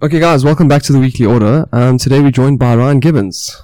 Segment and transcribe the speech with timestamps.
[0.00, 1.66] Okay, guys, welcome back to the weekly order.
[1.72, 3.60] Um, today we're joined by Ryan Gibbons.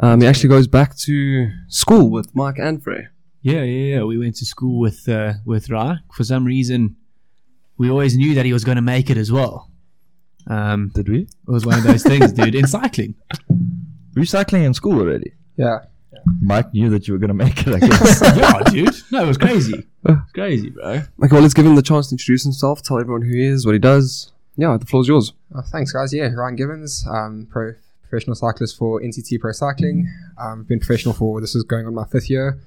[0.00, 3.08] Um, he actually goes back to school with Mike and Fray.
[3.42, 4.02] Yeah, yeah, yeah.
[4.02, 5.96] We went to school with uh, with Ra.
[6.12, 6.96] For some reason,
[7.78, 9.70] we always knew that he was going to make it as well.
[10.46, 11.20] Um, Did we?
[11.22, 12.54] it was one of those things, dude.
[12.54, 13.14] In cycling,
[13.48, 15.32] Were you cycling in school already?
[15.56, 15.78] Yeah.
[16.42, 18.20] Mike knew that you were going to make it, I guess.
[18.36, 18.94] yeah, dude.
[19.10, 19.86] No, it was crazy.
[20.04, 20.90] It's crazy, bro.
[20.90, 23.64] Okay, well, let's give him the chance to introduce himself, tell everyone who he is,
[23.64, 24.32] what he does.
[24.58, 25.32] Yeah, the floor's yours.
[25.54, 26.12] Oh, thanks, guys.
[26.12, 30.10] Yeah, Ryan Gibbons, um, pro professional cyclist for NTT Pro Cycling.
[30.36, 32.58] Um, been professional for this is going on my fifth year.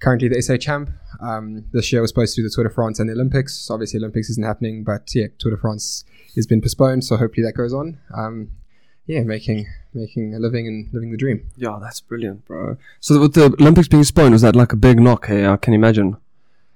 [0.00, 0.90] Currently the SA champ.
[1.20, 3.68] Um, this year was supposed to do the Tour de France and the Olympics.
[3.68, 6.04] Obviously, Olympics isn't happening, but yeah, Tour de France
[6.36, 7.98] has been postponed, so hopefully that goes on.
[8.16, 8.50] Um,
[9.06, 11.50] yeah, making making a living and living the dream.
[11.56, 12.76] Yeah, that's brilliant, bro.
[13.00, 15.26] So with the Olympics being postponed, was that like a big knock?
[15.26, 16.16] Hey, I can imagine.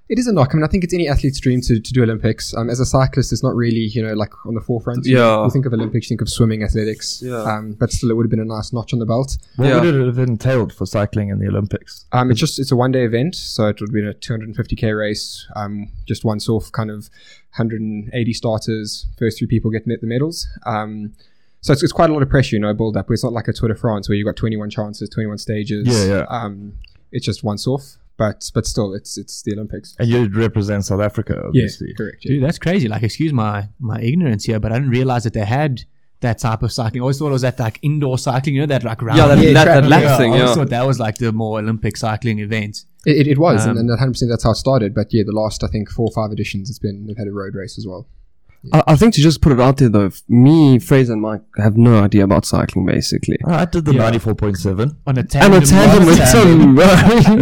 [0.08, 0.50] It is a knock.
[0.52, 2.54] I mean, I think it's any athlete's dream to, to do Olympics.
[2.56, 5.04] Um, as a cyclist, it's not really, you know, like on the forefront.
[5.04, 5.44] You- Yeah.
[5.44, 7.20] You think of Olympics, you think of swimming, athletics.
[7.22, 7.42] Yeah.
[7.42, 9.36] Um, but still, it would have been a nice notch on the belt.
[9.56, 9.80] What Yeah.
[9.82, 12.06] would it have entailed for cycling in the Olympics?
[12.12, 15.46] Um, it's just it's a one day event, so it would be a 250k race.
[15.54, 17.10] Um, just once off, kind of
[17.56, 19.06] 180 starters.
[19.18, 20.46] First three people get the medals.
[20.64, 21.12] Um,
[21.60, 23.10] so it's, it's quite a lot of pressure, you know, build up.
[23.10, 25.86] It's not like a Tour de France where you've got 21 chances, 21 stages.
[25.86, 26.26] Yeah, yeah.
[26.30, 26.74] Um,
[27.10, 29.96] it's just once off, but but still, it's it's the Olympics.
[29.98, 31.88] And you represent South Africa, obviously.
[31.90, 32.24] Yeah, correct.
[32.24, 32.32] Yeah.
[32.32, 32.88] Dude, that's crazy.
[32.88, 35.84] Like, excuse my my ignorance here, but I didn't realize that they had
[36.20, 37.00] that type of cycling.
[37.00, 39.18] I always thought it was that like indoor cycling, you know, that like round.
[39.18, 41.18] Yeah, that, Yeah, that, track- that lap yeah, thing, I always thought that was like
[41.18, 42.84] the more Olympic cycling event.
[43.06, 44.94] It, it, it was, Um, and, and 100 percent that's how it started.
[44.94, 47.32] But yeah, the last I think four or five editions, it's been they've had a
[47.32, 48.08] road race as well.
[48.72, 51.76] I, I think to just put it out there, though, me, Fraser, and Mike have
[51.76, 53.38] no idea about cycling, basically.
[53.46, 54.10] I did the Yeah.
[54.10, 54.96] 94.7.
[55.06, 55.62] On a And tandem.
[55.62, 56.76] a tandem with tandem.
[56.76, 56.82] two.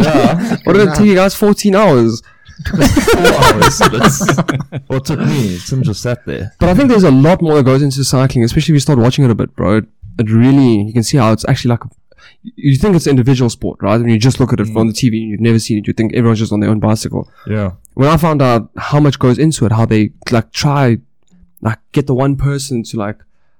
[0.03, 0.57] yeah.
[0.63, 1.35] What did it take you guys?
[1.35, 2.21] 14 hours.
[2.69, 3.77] Four hours.
[3.79, 4.27] That's,
[4.89, 5.57] well, it took me.
[5.65, 6.53] Tim just sat there.
[6.59, 8.99] But I think there's a lot more that goes into cycling, especially if you start
[8.99, 9.77] watching it a bit, bro.
[9.77, 9.85] It,
[10.19, 11.89] it really, you can see how it's actually like, a,
[12.43, 13.97] you think it's an individual sport, right?
[13.99, 14.77] When you just look at it mm.
[14.77, 16.79] on the TV and you've never seen it, you think everyone's just on their own
[16.79, 17.29] bicycle.
[17.47, 17.73] Yeah.
[17.93, 20.97] When I found out how much goes into it, how they like try,
[21.61, 23.17] like get the one person to like,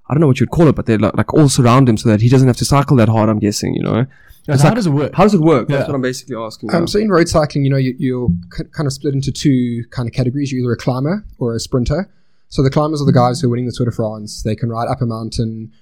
[0.09, 2.09] I don't know what you'd call it, but they like, like all surround him so
[2.09, 4.05] that he doesn't have to cycle that hard, I'm guessing, you know?
[4.45, 5.13] So how like- does it work?
[5.13, 5.67] How does it work?
[5.67, 6.73] That's what I'm basically asking.
[6.73, 6.85] Um, now.
[6.85, 10.07] so in road cycling, you know, you, you're k- kind of split into two kind
[10.07, 10.51] of categories.
[10.53, 12.09] You're either a climber or a sprinter.
[12.47, 14.43] So the climbers are the guys who are winning the Tour de France.
[14.43, 15.73] They can ride up a mountain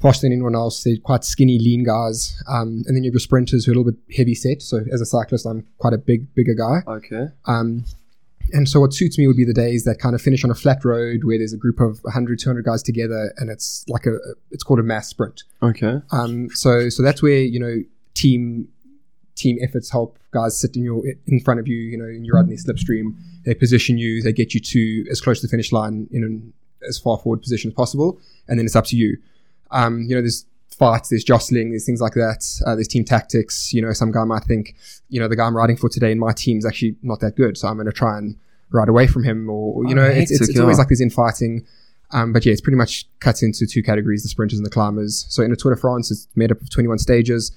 [0.00, 0.82] faster than anyone else.
[0.82, 2.34] They're quite skinny, lean guys.
[2.48, 4.62] Um, and then you have your sprinters who are a little bit heavy set.
[4.62, 6.78] So as a cyclist, I'm quite a big, bigger guy.
[6.86, 7.26] okay.
[7.46, 7.84] Um,
[8.52, 10.54] and so what suits me would be the days that kind of finish on a
[10.54, 14.18] flat road where there's a group of 100, 200 guys together and it's like a,
[14.50, 15.44] it's called a mass sprint.
[15.62, 16.00] Okay.
[16.12, 17.78] Um, so so that's where you know
[18.14, 18.68] team
[19.34, 21.76] team efforts help guys sit in your in front of you.
[21.76, 23.16] You know, and you're riding their slipstream.
[23.44, 24.22] They position you.
[24.22, 26.52] They get you to as close to the finish line in an
[26.88, 29.16] as far forward position as possible, and then it's up to you.
[29.70, 32.44] Um, you know, there's fights, there's jostling, there's things like that.
[32.66, 33.72] Uh, there's team tactics.
[33.72, 34.74] You know, some guy might think,
[35.08, 37.36] you know, the guy I'm riding for today in my team is actually not that
[37.36, 38.36] good, so I'm going to try and
[38.70, 39.48] ride away from him.
[39.48, 41.66] Or you Oh, know, it's, it's, it's always like there's infighting.
[42.10, 45.26] Um, but yeah, it's pretty much cut into two categories: the sprinters and the climbers.
[45.28, 47.50] So in a Tour de France, it's made up of 21 stages.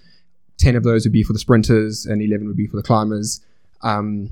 [0.58, 3.42] 10 of those would be for the sprinters, and 11 would be for the climbers.
[3.82, 4.32] Um,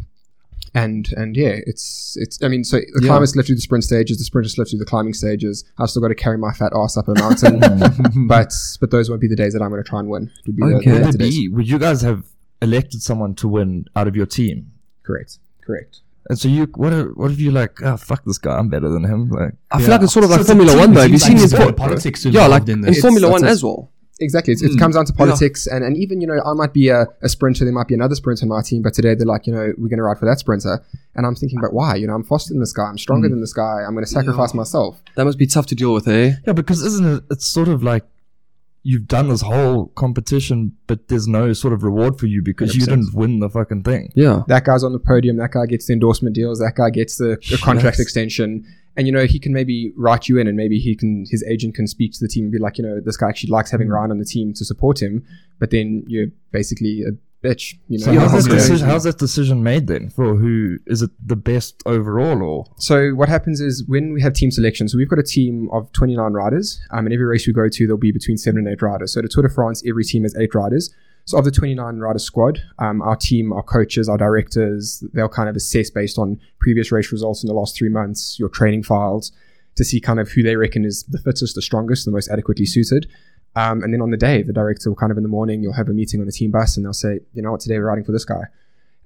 [0.75, 2.37] and and yeah, it's it's.
[2.43, 3.07] I mean, so the Yeah.
[3.07, 5.63] climbers lift through the sprint stages, the sprinters lift through the climbing stages.
[5.79, 7.59] I've still got to carry my fat ass up a mountain,
[8.27, 10.31] but but those won't be the days that I'm going to try and win.
[10.39, 10.73] It would be Okay.
[10.91, 11.35] the, Would, latter it days.
[11.39, 12.25] be, would you guys have
[12.61, 14.71] elected someone to win out of your team?
[15.03, 16.01] Correct, correct.
[16.27, 18.89] And so you, what, are, what if you like, oh, fuck this guy, I'm better
[18.89, 19.29] than him?
[19.29, 21.01] Like, I feel like it's sort of So like it's Formula One, it though.
[21.01, 21.77] Have you seems seen like his there's a what?
[21.77, 22.93] politics Yeah, like in in.
[22.95, 23.91] Formula One that's as well.
[24.21, 24.53] Exactly.
[24.53, 27.05] It's, it comes down to politics, and, and even you know, I might be a,
[27.21, 27.65] a sprinter.
[27.65, 29.89] There might be another sprinter on my team, but today they're like, you know, we're
[29.89, 30.81] going to ride for that sprinter,
[31.15, 31.95] and I'm thinking, but why?
[31.95, 32.83] You know, I'm faster than this guy.
[32.85, 33.83] I'm stronger than this guy.
[33.85, 35.01] I'm going to sacrifice myself.
[35.15, 36.35] That must be tough to deal with, eh?
[36.47, 38.05] yeah, because isn't it, it's sort of like
[38.83, 42.83] you've done this whole competition, but there's no sort of reward for you because you
[42.83, 42.85] 100%.
[42.85, 44.13] didn't win the fucking thing.
[44.15, 44.43] Yeah.
[44.47, 47.37] that guy's on the podium, that guy gets the endorsement deals, that guy gets the,
[47.49, 47.99] the contract Yes.
[47.99, 48.63] extension.
[48.97, 51.75] And you know, he can maybe write you in and maybe he can his agent
[51.75, 53.89] can speak to the team and be like, you know, this guy actually likes having
[53.89, 55.25] Ryan on the team to support him,
[55.59, 57.11] but then you're basically a
[57.45, 58.05] bitch, you know.
[58.05, 60.09] So how's, can't that decision, how's that decision made then?
[60.09, 62.65] For who is it the best overall or?
[62.77, 65.91] So what happens is when we have team selection, so we've got a team of
[65.93, 68.81] 29 riders, um, and every race we go to, there'll be between seven and eight
[68.81, 69.13] riders.
[69.13, 70.93] So the Tour de France, every team has eight riders.
[71.27, 75.49] So of the 29 rider squad, um, our team, our coaches, our directors, they'll kind
[75.49, 79.31] of assess based on previous race results in the last three months, your training files,
[79.75, 82.67] to see kind of who they reckon is the fittest, the strongest, the most adequately
[82.67, 83.09] suited.
[83.55, 85.73] Um, and then on the day, the director will kind of in the morning, you'll
[85.73, 87.85] have a meeting on the team bus, and they'll say, you know what, today we're
[87.85, 88.43] riding for this guy.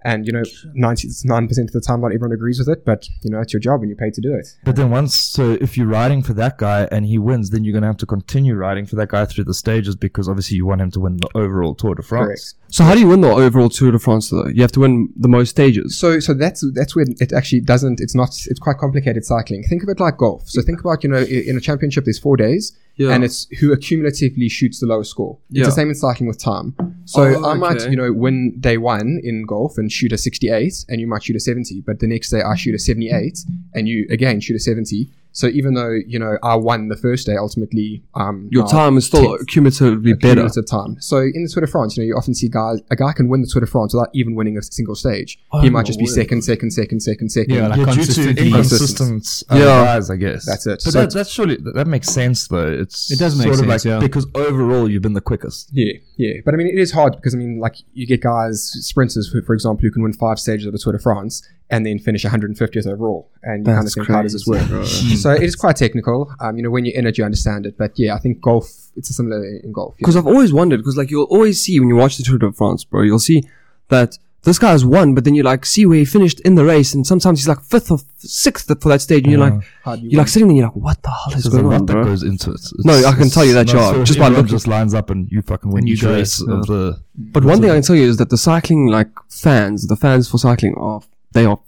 [0.03, 0.43] And you know,
[0.73, 3.51] ninety nine percent of the time, not everyone agrees with it, but you know, it's
[3.51, 4.47] your job and you're paid to do it.
[4.63, 7.73] But then once, so if you're riding for that guy and he wins, then you're
[7.73, 10.65] going to have to continue riding for that guy through the stages because obviously you
[10.65, 12.25] want him to win the overall Tour de France.
[12.27, 12.73] Correct.
[12.73, 14.47] So how do you win the overall Tour de France though?
[14.47, 15.97] You have to win the most stages.
[15.97, 17.99] So, so that's that's where it actually doesn't.
[17.99, 18.29] It's not.
[18.47, 19.63] It's quite complicated cycling.
[19.63, 20.47] Think of it like golf.
[20.49, 23.11] So think about you know, in a championship, there's four days, Yeah.
[23.13, 25.39] and it's who accumulatively shoots the lowest score.
[25.49, 25.65] It's Yeah.
[25.65, 26.75] the same in cycling with time.
[27.05, 30.85] So Oh, I might you know win day one in golf and shoot a 68,
[30.89, 33.39] and you might shoot a 70, but the next day I shoot a 78,
[33.73, 35.09] and you again shoot a 70.
[35.31, 38.97] So even though you know I won the first day, ultimately um, Your now time
[38.97, 40.33] is still tenth cumulatively better.
[40.35, 40.99] cumulative time.
[40.99, 43.29] So in the Tour de France, you know, you often see guys, a guy can
[43.29, 45.39] win the Tour de France without even winning a single stage.
[45.51, 46.15] Oh, he might just be no way.
[46.15, 47.53] second, second, second, second, second.
[47.55, 49.65] Yeah, like Yeah, due to inconsistent uh, Yeah.
[49.65, 50.45] guys, I guess.
[50.45, 50.81] That's it.
[50.83, 52.67] But So- that, that's surely that, that makes sense though.
[52.67, 53.99] It's It does make sort of sense, like yeah.
[53.99, 55.69] because overall you've been the quickest.
[55.71, 56.33] Yeah, yeah.
[56.43, 59.41] But I mean, it is hard because I mean, like you get guys, sprinters, who,
[59.41, 62.25] for example, who can win five stages of the Tour de France and then finish
[62.25, 64.67] 150th overall, and you kind of That's think, how does this work?
[64.85, 66.33] So it is quite technical.
[66.39, 67.77] Um, you know, when you're in it, you understand it.
[67.77, 69.93] But yeah, I think golf, it's similar in golf.
[69.95, 69.99] yeah.
[69.99, 72.51] Because I've always wondered, because like you'll always see when you watch the Tour de
[72.51, 73.43] France, bro, you'll see
[73.89, 76.63] that this guy has won, but then you like see where he finished in the
[76.65, 79.53] race, and sometimes he's like fifth or sixth for that stage, and you're like,
[80.01, 81.85] you you're like sitting there, and you're like, what the hell is There's going on,
[81.85, 82.03] that bro?
[82.05, 82.53] goes into it.
[82.55, 84.67] It's- No, I can tell you that, not yeah, sort just by everyone looking- just
[84.67, 86.53] lines up and you fucking win you each race yeah.
[86.55, 86.99] of the.
[87.15, 90.29] But one thing I can tell you is that the cycling like fans, the fans
[90.29, 91.01] for cycling are
[91.33, 91.59] they are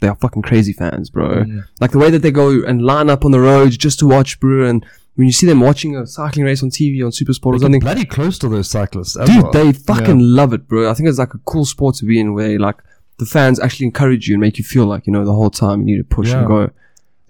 [0.00, 1.44] they are fucking crazy fans, bro.
[1.44, 1.64] Mm.
[1.80, 4.40] Like the way that they go and line up on the roads just to watch,
[4.40, 4.64] bro.
[4.64, 4.84] And
[5.16, 7.80] when you see them watching a cycling race on TV on Super Sport or something,
[7.80, 9.14] bloody close to those cyclists.
[9.26, 9.52] dude, well.
[9.52, 10.90] they fucking love it, bro.
[10.90, 12.76] I think it's like a cool sport to be in where like
[13.18, 15.80] the fans actually encourage you and make you feel like you know the whole time
[15.80, 16.38] you need to push Yeah.
[16.38, 16.70] and go.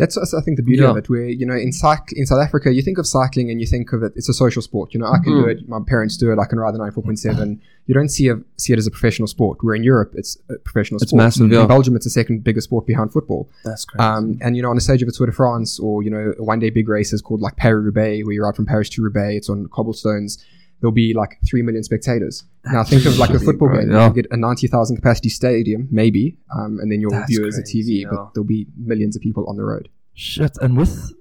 [0.00, 0.90] That's, that's I think the beauty Yeah.
[0.90, 1.08] of it.
[1.08, 3.92] Where you know in cyc- in South Africa, you think of cycling and you think
[3.92, 4.12] of it.
[4.16, 4.92] It's a social sport.
[4.94, 5.50] You know, I can do Mm.
[5.52, 5.68] it.
[5.68, 6.38] My parents do it.
[6.38, 7.60] I can ride the nine four point seven.
[7.86, 9.58] You don't see a, see it as a professional sport.
[9.62, 11.22] Where in Europe, it's a professional It's sport.
[11.24, 11.66] massive, In.
[11.68, 13.48] Belgium, it's the second biggest sport behind football.
[13.64, 14.02] That's crazy.
[14.08, 16.32] Um, and you know, on the stage of a Tour de France or you know,
[16.38, 19.02] a one day big races called like Paris Roubaix, where you ride from Paris to
[19.02, 19.36] Roubaix.
[19.38, 20.38] It's on cobblestones.
[20.80, 22.44] There'll be like three million spectators.
[22.64, 23.90] Now think of like a football bro, game.
[23.90, 24.08] yeah.
[24.08, 27.64] You get a ninety thousand capacity stadium, maybe, um, and then your That's viewers at
[27.64, 28.08] crazy, TV, yeah.
[28.10, 29.88] but there'll be millions of people on the road.
[30.14, 31.12] Shit, and with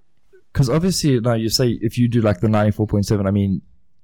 [0.53, 3.31] because obviously now you say if you do like the ninety four point seven, I
[3.31, 3.61] mean,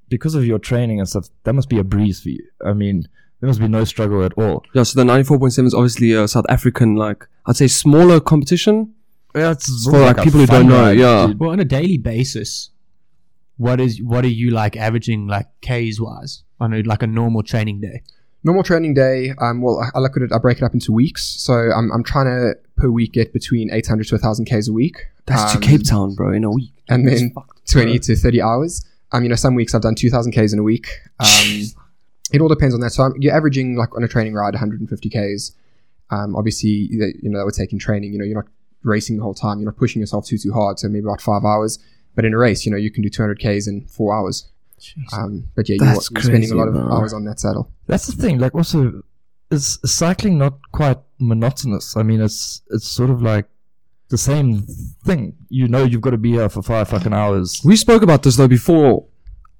[0.09, 2.43] because of your training and stuff, that must be a breeze for you.
[2.65, 3.07] I mean,
[3.39, 4.63] there must be no struggle at all.
[4.73, 7.67] yeah, so the ninety four point seven is obviously a South African like I'd say
[7.67, 8.93] smaller competition.
[9.33, 11.27] Yeah, it's For, like, a people who don't know, ride, yeah.
[11.27, 11.39] dude.
[11.41, 12.69] Well, on a daily basis,
[13.57, 17.43] what is what are you like averaging like K's wise on a, like a normal
[17.43, 18.03] training day?
[18.43, 19.33] Normal training day.
[19.41, 20.31] Um, well, I, I look at it.
[20.31, 21.23] I break it up into weeks.
[21.25, 24.97] So I'm, I'm trying to per week get between 800 to 1,000 k's a week.
[25.25, 26.73] That's Um, to Cape Town, bro, in a week.
[26.87, 27.97] and That's then fucked, 20 bro.
[27.97, 28.85] to 30 hours.
[29.11, 30.87] Um, you know, some weeks I've done 2,000 Ks in a week.
[31.19, 31.61] Um,
[32.33, 32.91] it all depends on that.
[32.91, 35.53] So I'm, you're averaging like on a training ride 150 Ks.
[36.11, 38.13] Um, obviously, you you know, that would take in training.
[38.13, 38.47] You know, you're not
[38.83, 39.57] racing the whole time.
[39.59, 40.77] You're not pushing yourself too, too hard.
[40.77, 41.79] So maybe about five hours.
[42.15, 44.49] But in a race, you know, you can do 200 Ks in four hours.
[45.13, 46.91] Um, but yeah, you're, you're spending a lot of bro.
[46.91, 47.71] hours on that saddle.
[47.87, 48.39] That's the thing.
[48.39, 49.03] Like, also,
[49.51, 51.97] is is cycling not quite monotonous?
[51.97, 53.45] I mean, it's it's sort of like
[54.09, 54.63] the same
[55.03, 55.35] thing.
[55.49, 57.61] You know, you've got to be here for five fucking hours.
[57.63, 59.05] We spoke about this though before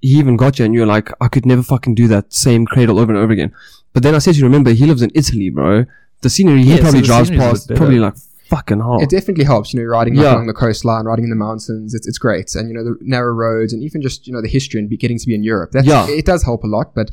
[0.02, 3.00] he even got you, and you're like, I could never fucking do that same cradle
[3.00, 3.54] over and over again.
[3.94, 5.86] But then I said, to you remember, he lives in Italy, bro.
[6.22, 8.16] The scenery he Yeah, so probably the drives past, probably like
[8.50, 9.02] fucking hard.
[9.02, 10.34] It definitely helps, you know, riding Yeah.
[10.34, 11.94] along the coastline, riding in the mountains.
[11.94, 12.54] It's, it's great.
[12.56, 14.98] And, you know, the narrow roads and even just, you know, the history and be,
[14.98, 15.72] getting to be in Europe.
[15.72, 16.08] That's, Yeah.
[16.10, 16.94] It does help a lot.
[16.96, 17.12] But,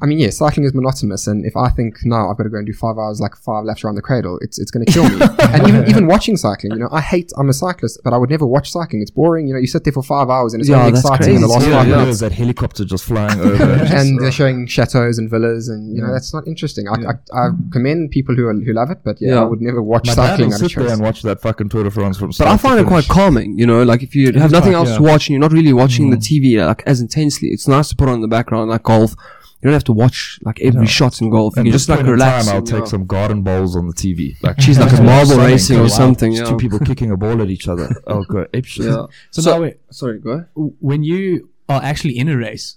[0.00, 1.26] I mean, yeah, cycling is monotonous.
[1.26, 3.64] And if I think, no, I've got to go and do five hours, like five
[3.64, 5.18] laps around the cradle, it's, it's going to kill me.
[5.40, 8.30] and even, even watching cycling, you know, I hate, I'm a cyclist, but I would
[8.30, 9.02] never watch cycling.
[9.02, 9.48] It's boring.
[9.48, 11.40] You know, you sit there for five hours and it's Yeah, only that's exciting in
[11.40, 11.72] the last crazy.
[11.72, 12.00] five Yeah, yeah.
[12.00, 12.20] minutes.
[12.20, 13.58] That helicopter just flying over.
[13.98, 16.86] And they're showing chateaus and villas, and you know that's not interesting.
[16.88, 19.40] I, I, I commend people who are, who love it, but yeah, Yeah.
[19.40, 21.68] I would never watch My dad cycling will out sit there and watch that fucking
[21.70, 24.26] Tour de France from but I find it quite calming, you know, like if you
[24.32, 24.96] have nothing quite- else yeah.
[24.98, 26.20] to watch and you're not really watching the mm.
[26.20, 29.16] TV like as intensely, it's nice to put on in the background like golf.
[29.60, 30.86] You don't have to watch like every No.
[30.86, 31.56] shot in golf.
[31.56, 32.46] You And can just like relax.
[32.46, 32.84] Time, I'll and, take yeah.
[32.84, 34.36] some garden balls on the TV.
[34.42, 36.50] Like, Jeez, like a marble something racing or something, Just yeah.
[36.50, 37.88] Two people kicking a ball at each other.
[38.06, 38.66] I'll go ape.
[38.76, 38.84] Yeah.
[39.32, 40.30] So, So- now, wait, Sorry, go.
[40.30, 40.46] ahead.
[40.54, 42.76] when you are actually in a race,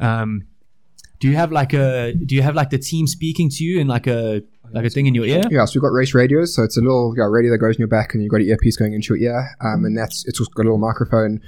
[0.00, 0.46] um,
[1.20, 3.86] do you have like a do you have like the team speaking to you in
[3.88, 4.42] like a
[4.72, 5.42] like a thing in your ear?
[5.50, 6.54] Yeah, so we've got race radios.
[6.54, 8.48] So it's a little yeah, radio that goes in your back, and you've got an
[8.48, 11.40] earpiece going into your ear, um, and that's it's also got a little microphone,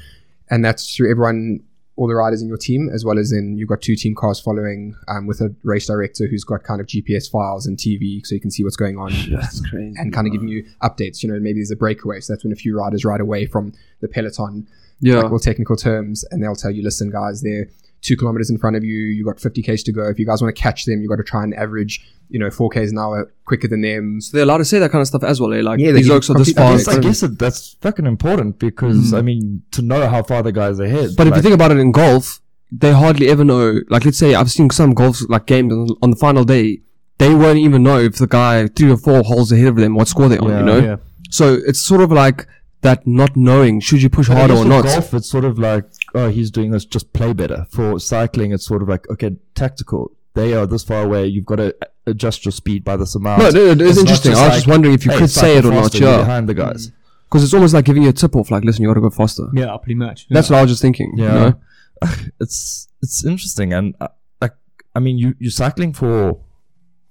[0.51, 1.61] and that's through everyone,
[1.99, 4.39] all the riders in your team, as well as in you've got two team cars
[4.41, 8.35] following, um, with a race director who's got kind of GPS files and TV, so
[8.37, 9.11] you can see what's going on.
[9.31, 9.95] That's crazy.
[9.99, 11.23] And kind of giving you updates.
[11.23, 13.73] You know, maybe there's a breakaway, so that's when a few riders ride away from
[14.01, 14.69] the peloton,
[15.01, 15.17] Yeah.
[15.23, 17.69] like all technical terms, and they'll tell you, listen, guys, they're
[18.01, 18.97] two kilometers in front of you.
[18.97, 20.09] You've got 50 k's to go.
[20.09, 22.49] If you guys want to catch them, you've got to try and average you know,
[22.49, 24.21] 4Ks an hour quicker than them.
[24.21, 25.53] So they're allowed to say that kind of stuff as well.
[25.55, 25.63] Eh?
[25.63, 26.97] Like Yeah, these give oaks are this complete far.
[26.97, 30.79] I guess, it, that's fucking important because I mean to know how far the guy's
[30.79, 31.11] ahead.
[31.17, 33.81] But if you think about it in golf, they hardly ever know.
[33.89, 36.81] Like, let's say I've seen some golf like games on, on the final day.
[37.19, 40.07] They won't even know if the guy three or four holes ahead of them what
[40.09, 40.51] score they're on.
[40.51, 40.59] Yeah.
[40.61, 40.97] You know, Yeah.
[41.31, 42.47] so it's sort of like
[42.83, 44.85] that not knowing should you push But harder or not.
[44.85, 47.67] Golf, it's sort of like, oh, he's doing this, just play better.
[47.71, 50.13] For cycling, it's sort of like, okay, tactical.
[50.35, 51.27] They are this far away.
[51.27, 51.75] You've got to
[52.07, 53.43] adjust your speed by this amount.
[53.43, 54.35] No, it- it is It's interesting.
[54.35, 55.95] I was just wondering if you hey, could say it or not.
[55.95, 56.93] you're Yeah, behind the guys.
[57.29, 58.51] because it's almost like giving you a tip off.
[58.51, 59.49] Like, listen, you got to go faster.
[59.53, 60.27] Yeah, pretty much.
[60.31, 61.13] That's what I was just thinking.
[61.17, 61.27] Yeah.
[61.35, 61.55] You know?
[62.41, 64.09] It's it's interesting, and uh,
[64.41, 64.53] like,
[64.95, 66.39] I mean, you you're cycling for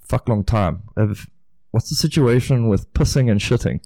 [0.01, 0.83] fuck long time.
[0.95, 1.27] Have-
[1.71, 3.81] What's the situation with pissing and shitting?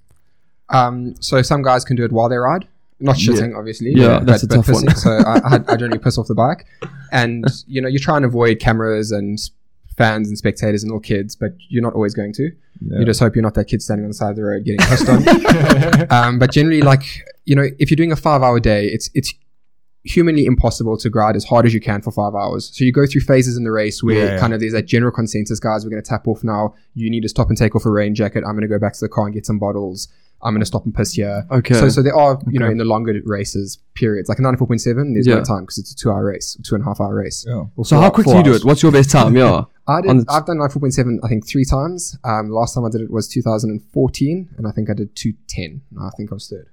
[0.69, 2.67] Um, so some guys can do it while they ride.
[2.99, 3.33] Not Yeah.
[3.33, 3.91] shitting, obviously.
[3.95, 4.95] Yeah, but, that's a but tough one.
[4.95, 6.65] so I, I, I generally piss off the bike,
[7.11, 9.39] and you know you try and avoid cameras and
[9.97, 12.51] fans and spectators and all kids, but you're not always going to.
[12.99, 14.79] You just hope you're not that kid standing on the side of the road getting
[14.79, 16.07] pissed on.
[16.11, 17.03] um, but generally, like
[17.45, 19.33] you know, if you're doing a five-hour day, it's it's
[20.03, 22.71] humanly impossible to grind as hard as you can for five hours.
[22.75, 24.39] So you go through phases in the race where Yeah, yeah.
[24.39, 26.73] kind of there's that general consensus, guys, we're going to tap off now.
[26.95, 28.43] You need to stop and take off a rain jacket.
[28.45, 30.07] I'm going to go back to the car and get some bottles.
[30.43, 31.45] I'm going to stop and piss here.
[31.51, 31.73] Okay.
[31.75, 35.27] So, so there are, you know, in the longer races, periods, like a 94.7, there's
[35.27, 35.35] Yeah.
[35.35, 37.45] no time because it's a two hour race, two and a half hour race.
[37.47, 37.65] Yeah.
[37.83, 38.65] So four- how quick do you do it?
[38.65, 39.35] What's your best time?
[39.35, 39.63] Yeah.
[39.87, 42.17] I on did, the- I've done 94.7, I think, three times.
[42.23, 45.81] Um, last time I did it was 2014, and I think I did 210.
[45.91, 46.69] No, I think I was third.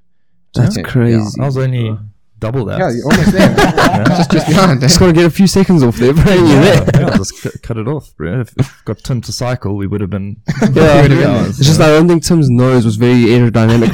[0.55, 1.41] That's 210, crazy.
[1.41, 1.99] I was only
[2.39, 2.79] double that.
[2.79, 4.05] Yeah, you're almost there.
[4.07, 4.81] just, just behind.
[4.81, 6.25] Just gotta get a few seconds off there, bro.
[6.33, 7.03] and You're yeah, there.
[7.03, 8.41] yeah, just cut, cut it off, bro.
[8.41, 10.37] If if got Tim to cycle, we would have been.
[10.73, 13.91] Yeah, three hours, it's just I don't think Tim's nose was very aerodynamic.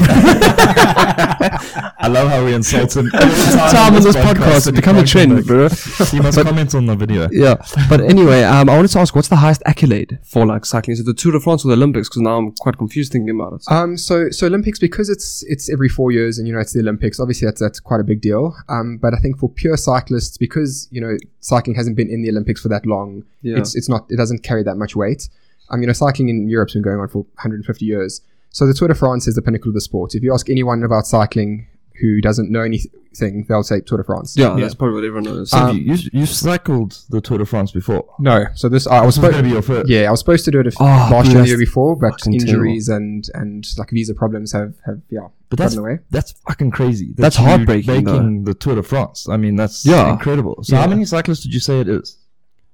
[1.99, 3.09] I love how we insult him.
[3.11, 5.69] Time on this podcast, it's become a trend, come bro.
[5.69, 5.79] back.
[6.09, 7.29] He must comment on the video.
[7.31, 7.55] Yeah,
[7.89, 10.93] but anyway, um, I wanted to ask, what's the highest accolade for like cycling?
[10.95, 12.09] Is it the Tour de France or the Olympics?
[12.09, 13.63] Because now I'm quite confused thinking about it.
[13.71, 16.81] Um, so so Olympics because it's it's every four years and you know it's the
[16.81, 17.21] Olympics.
[17.21, 18.34] Obviously that's that's quite a big deal.
[18.69, 22.31] Um, but I think for pure cyclists because you know cycling hasn't been in the
[22.31, 23.59] Olympics for that long, Yeah.
[23.59, 25.29] it's it's not it doesn't carry that much weight.
[25.71, 28.21] Um, you know cycling in Europe's been going on for 150 years.
[28.51, 30.15] So the Tour de France is the pinnacle of the sport.
[30.15, 31.67] If you ask anyone about cycling
[32.01, 34.37] who doesn't know anything, they'll say Tour de France.
[34.37, 35.51] yeah, that's probably what everyone knows.
[35.51, 38.05] So Um, you, you you cycled the Tour de France before.
[38.19, 39.89] No, so this I was This was going supposed to be your first.
[39.89, 41.97] yeah I was supposed to do it if, Oh, last dude, year the year before,
[41.97, 46.01] but fucking injuries and and like visa problems have have yeah But that's away.
[46.11, 47.13] that's fucking crazy.
[47.15, 49.29] that That's you heartbreaking, Making the Tour de France.
[49.29, 50.11] I mean, that's Yeah.
[50.13, 50.59] incredible.
[50.63, 52.17] So how many cyclists did you say it is?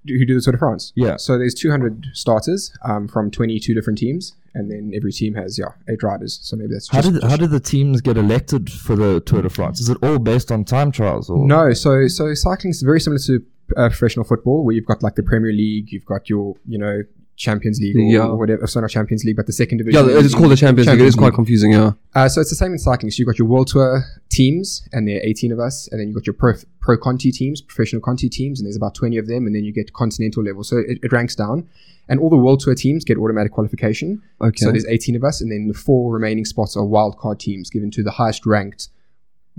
[0.06, 0.92] Who do the Tour de France.
[0.94, 1.16] Yeah.
[1.16, 5.72] So there's 200 starters um, from 22 different teams, and then every team has yeah
[5.88, 6.40] eight riders.
[6.42, 9.42] So maybe that's How just, did how did the teams get elected for the Tour
[9.42, 9.80] de France?
[9.80, 11.72] Is it all based on time trials or no.
[11.72, 13.44] So so cycling is very similar to
[13.76, 17.02] uh, professional football, where you've got like the Premier League, you've got your you know
[17.40, 18.26] Champions League or, Yeah.
[18.26, 18.66] or whatever.
[18.66, 20.06] So not Champions League, but the second division.
[20.06, 21.00] yeah, it's called the Champions League.
[21.00, 21.92] It is quite confusing, yeah.
[22.14, 23.10] Uh, so it's the same in cycling.
[23.10, 26.08] So you've got your World Tour teams, and there are 18 of us, and then
[26.08, 29.26] you've got your Pro, pro Conti teams, professional Conti teams, and there's about 20 of
[29.26, 30.62] them, and then you get continental level.
[30.64, 31.66] So it, it ranks down.
[32.10, 34.20] And all the World Tour teams get automatic qualification.
[34.42, 34.56] Okay.
[34.64, 37.90] So there's 18 of us, and then the four remaining spots are wildcard teams given
[37.92, 38.88] to the highest ranked,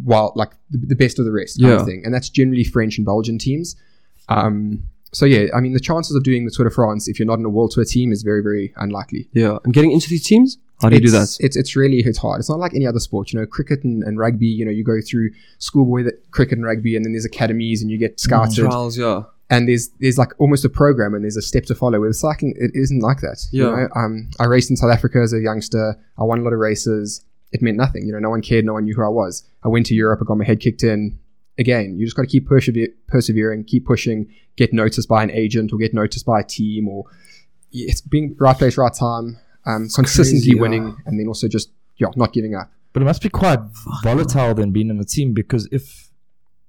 [0.03, 1.79] wild like the, the best of the rest kind Yeah.
[1.79, 2.03] of thing.
[2.05, 3.75] And that's generally French and Belgian teams.
[4.29, 7.25] Um, so yeah, I mean the chances of doing the Tour de France if you're
[7.25, 9.30] not in a World Tour team is very very unlikely.
[9.34, 9.58] yeah.
[9.63, 10.58] And getting into these teams?
[10.82, 11.38] How do you do that?
[11.39, 12.39] It's it's really it's hard.
[12.39, 13.32] It's not like any other sport.
[13.32, 14.48] You know, cricket and, and rugby.
[14.48, 17.91] You know, you go through schoolboy that cricket and rugby, and then there's academies, and
[17.91, 19.22] you get scouted, Trials, yeah.
[19.51, 22.00] and there's there's like almost a program, and there's a step to follow.
[22.01, 23.46] With cycling, it isn't like that.
[23.51, 23.75] You Yeah.
[23.75, 23.89] know?
[23.96, 26.00] um, I raced in South Africa as a youngster.
[26.18, 27.24] I won a lot of races.
[27.51, 28.08] It meant nothing.
[28.08, 28.65] You know, no one cared.
[28.65, 29.44] No one knew who I was.
[29.63, 30.20] I went to Europe.
[30.24, 31.20] I got my head kicked in.
[31.62, 35.72] Again, you just got to keep persever- persevering, keep pushing, get noticed by an agent
[35.72, 37.06] or get noticed by a team, or
[37.72, 39.38] it's being right place, right time,
[39.68, 40.62] um, consistently crazy, yeah.
[40.62, 42.72] winning, and then also just yeah, not giving up.
[42.94, 43.60] But it must be quite
[44.03, 46.10] volatile then being in a team because if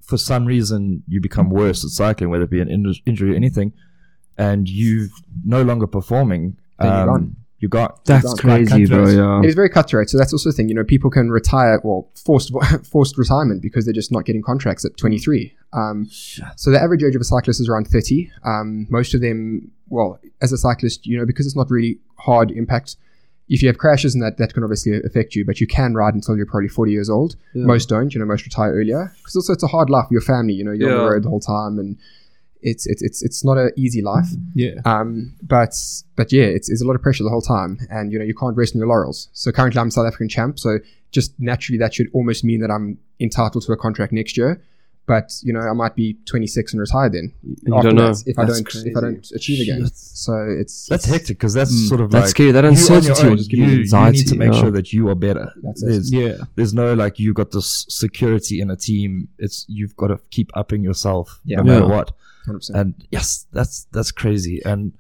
[0.03, 3.35] for some reason you become worse at cycling, whether it be an in- injury or
[3.35, 3.73] anything,
[4.37, 5.09] and you're
[5.45, 7.95] no longer performing, Then you're um, you're gone.
[8.05, 9.41] That's crazy, bro, yeah.
[9.41, 10.11] It is very cutthroat.
[10.11, 10.69] So that's also the thing.
[10.69, 12.53] You know, people can retire, well, forced
[12.85, 15.55] forced retirement because they're just not getting contracts at 23.
[15.73, 16.09] Um,
[16.57, 18.31] so the average age of a cyclist is around 30.
[18.45, 22.51] Um, most of them, well, as a cyclist, you know, because it's not really hard
[22.51, 22.97] impact.
[23.49, 26.15] If you have crashes and that, that can obviously affect you, but you can ride
[26.15, 27.37] until you're probably 40 years old.
[27.55, 27.65] Yeah.
[27.65, 29.13] Most don't, you know, most retire earlier.
[29.19, 31.23] Because also it's a hard life for your family, you know, you're on the road
[31.23, 31.97] the whole time and
[32.63, 34.27] it's, it's, it's, it's not an easy life.
[34.55, 34.75] Yeah.
[34.85, 35.75] Um, but
[36.17, 38.35] but yeah, it's, it's a lot of pressure the whole time, and you know you
[38.35, 39.29] can't rest on your laurels.
[39.33, 40.79] So currently I'm South African champ, so
[41.11, 44.63] just naturally that should almost mean that I'm entitled to a contract next year.
[45.05, 47.35] But you know, I might be 26 and retire then.
[47.43, 48.13] you don't know.
[48.15, 49.85] that if I don't if I don't achieve again.
[49.87, 49.97] Shit.
[49.97, 51.89] So it's That's it's- hectic because that's Mm.
[51.89, 52.53] sort of That's like scary.
[52.53, 54.19] That you on your uncertainty will just give you, you you anxiety.
[54.19, 54.61] need to make yeah.
[54.61, 55.53] sure that you are better.
[55.61, 55.87] That's it.
[55.87, 56.37] There's, Yeah.
[56.55, 59.29] there's no like you've got this security in a team.
[59.41, 61.57] It's you've got to keep upping yourself Yeah.
[61.57, 61.97] no matter Yeah.
[61.97, 62.13] what.
[62.47, 62.71] 100%.
[62.75, 64.61] And yes, that's that's crazy.
[64.65, 64.93] And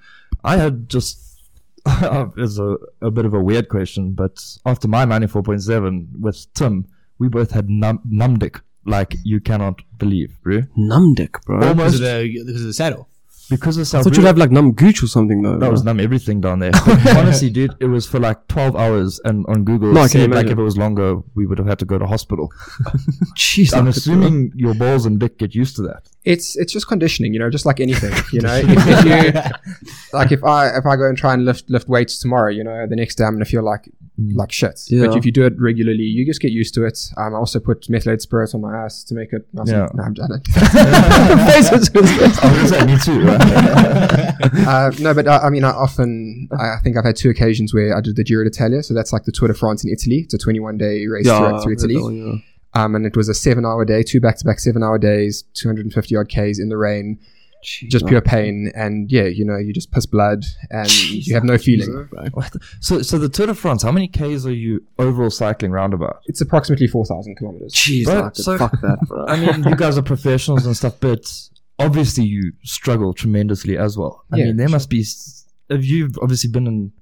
[0.44, 1.18] I had just
[1.86, 5.62] uh, it's a, a bit of a weird question, but after my ninety four point
[5.62, 6.86] seven with Tim,
[7.18, 10.62] we both had num numdick like you cannot believe, bro.
[10.76, 11.58] Numdick, bro.
[11.58, 13.08] Because Almost of the, because of the saddle.
[13.52, 15.52] Because of I South thought you'd have like numb gooch or something though.
[15.52, 15.70] that bro.
[15.70, 16.72] was numb everything down there.
[17.16, 20.20] Honestly, dude, it was for like 12 hours, and on Google, No, I it can
[20.22, 20.52] seemed like imagine.
[20.52, 22.52] if it was longer, we would have had to go to hospital.
[23.36, 26.08] Jeez, I'm look at- assuming your balls and dick get used to that.
[26.24, 28.54] it's it's just conditioning, you know, just like anything, you know.
[28.54, 29.40] if, if you,
[30.12, 32.86] like if I if I go and try and lift lift weights tomorrow, you know,
[32.86, 34.80] the next day I'm gonna feel like like shit.
[34.88, 35.06] Yeah.
[35.06, 37.10] But if you do it regularly, you just get used to it.
[37.16, 39.70] Um, I also put methylated spirits on my ass to make it nice.
[39.70, 39.86] Yeah.
[39.86, 40.42] And, no, I'm, I don't.
[41.64, 43.24] I was gonna say, me too.
[43.24, 44.66] Right?
[44.66, 47.96] uh, no, but I, I mean, I often I think I've had two occasions where
[47.96, 50.20] I did the Giro d'Italia, so that's like the Tour de France in Italy.
[50.24, 51.94] It's a 21 day race yeah, through, through Italy.
[51.94, 52.38] that yeah.
[52.74, 55.44] Um, and it was a seven hour day, two back to back seven hour days,
[55.54, 57.18] 250 odd Ks in the rain,
[57.64, 58.70] Jeez, just pure pain.
[58.74, 62.08] And yeah, you know, you just piss blood and you have no feeling.
[62.32, 62.52] What?
[62.80, 66.22] So, so the Tour de France, how many Ks are you overall cycling roundabout?
[66.26, 67.72] It's approximately 4,000 kilometers.
[67.74, 69.24] Jeez, Bro, so- fuck that, bro.
[69.28, 71.32] I mean, you guys are professionals and stuff, but
[71.78, 74.24] obviously you struggle tremendously as well.
[74.32, 74.74] I Yeah, mean, there sure.
[74.76, 75.04] must be.
[75.70, 76.92] If you've obviously been in,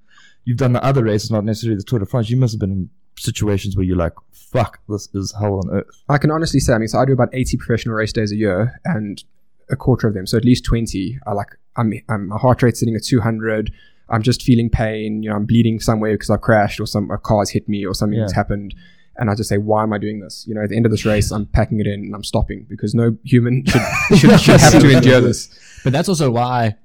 [0.44, 2.30] you've done the other races, not necessarily the Tour de France.
[2.30, 5.86] You must have been in situations where you're like, "Fuck, this is hell on earth."
[6.08, 8.36] I can honestly say, I mean, so I do about 80 professional race days a
[8.36, 9.22] year and
[9.70, 12.76] a quarter of them, so at least 20 are like, I'm, I'm my heart rate
[12.76, 13.72] sitting at 200.
[14.08, 15.22] I'm just feeling pain.
[15.22, 17.94] You know, I'm bleeding somewhere because I've crashed or some a car's hit me or
[17.94, 18.36] something's Yeah.
[18.36, 18.74] happened.
[19.16, 20.44] And I just say, why am I doing this?
[20.48, 22.66] You know, at the end of this race, I'm packing it in and I'm stopping
[22.68, 25.48] because no human should, should, should have to endure this.
[25.84, 26.76] But that's also why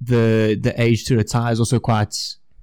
[0.00, 2.14] the the age to retire is also quite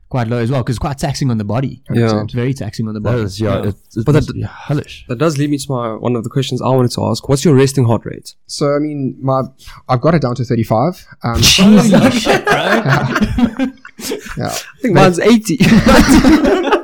[0.09, 1.83] quite low as well, because it's quite taxing on the body.
[1.91, 2.23] Yeah.
[2.23, 3.21] It's very taxing on the body.
[3.23, 5.05] is, yeah, It, it But must that- be hellish.
[5.09, 7.27] That does lead me to my one of the questions I wanted to ask.
[7.27, 8.35] What's your resting heart rate?
[8.45, 9.41] So, I mean, my
[9.89, 11.05] I've got it down to 35.
[11.23, 12.53] Um, Holy shit, bro!
[14.37, 14.49] yeah.
[14.49, 15.57] I think mine's 80.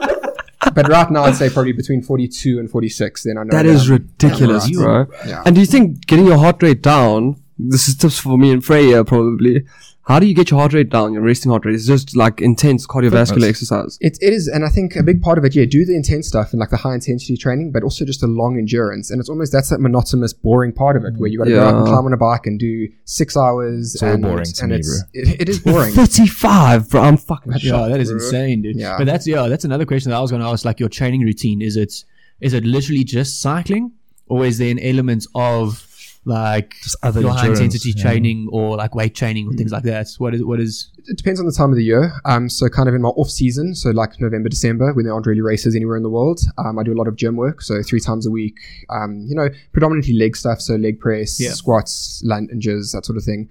[0.73, 3.23] But right now, I'd say probably between 42 and 46.
[3.23, 5.05] Then I know that is I'm- ridiculous, I'm bro.
[5.27, 5.43] Yeah.
[5.45, 8.63] And do you think getting your heart rate down, this is tips for me and
[8.65, 9.65] Freya probably,
[10.05, 11.75] how do you get your heart rate down, your resting heart rate?
[11.75, 13.49] It's just like intense cardiovascular Fitness.
[13.49, 13.97] exercise.
[14.01, 16.27] It, it is, and I think a big part of it, yeah, do the intense
[16.27, 19.09] stuff and like the high intensity training, but also just the long endurance.
[19.11, 21.63] And it's almost that's that monotonous, boring part of it where you got to go
[21.63, 23.97] out and climb on a bike and do six hours.
[23.97, 25.93] So and, boring to and me, it's it, it is boring.
[25.93, 27.01] 35, bro.
[27.01, 27.91] I'm fucking Yeah, shocked.
[27.91, 28.15] that is bro.
[28.17, 28.75] insane, dude.
[28.77, 28.97] Yeah.
[28.97, 30.65] But that's yeah, that's another question that I was going to ask.
[30.65, 31.93] Like your training routine, is it
[32.41, 33.93] is it literally just cycling,
[34.27, 35.87] or is there an element of
[36.25, 38.03] like other your high intensity yeah.
[38.03, 40.07] training or like weight training or things like that?
[40.17, 42.13] What is what is it depends on the time of the year.
[42.25, 45.25] Um, so kind of in my off season, so like November, December, when there aren't
[45.25, 47.61] really races anywhere in the world, um, I do a lot of gym work.
[47.61, 48.57] So three times a week.
[48.89, 51.51] Um, you know, predominantly leg stuff, so leg press, Yeah.
[51.51, 53.49] squats, lunges, that sort of thing.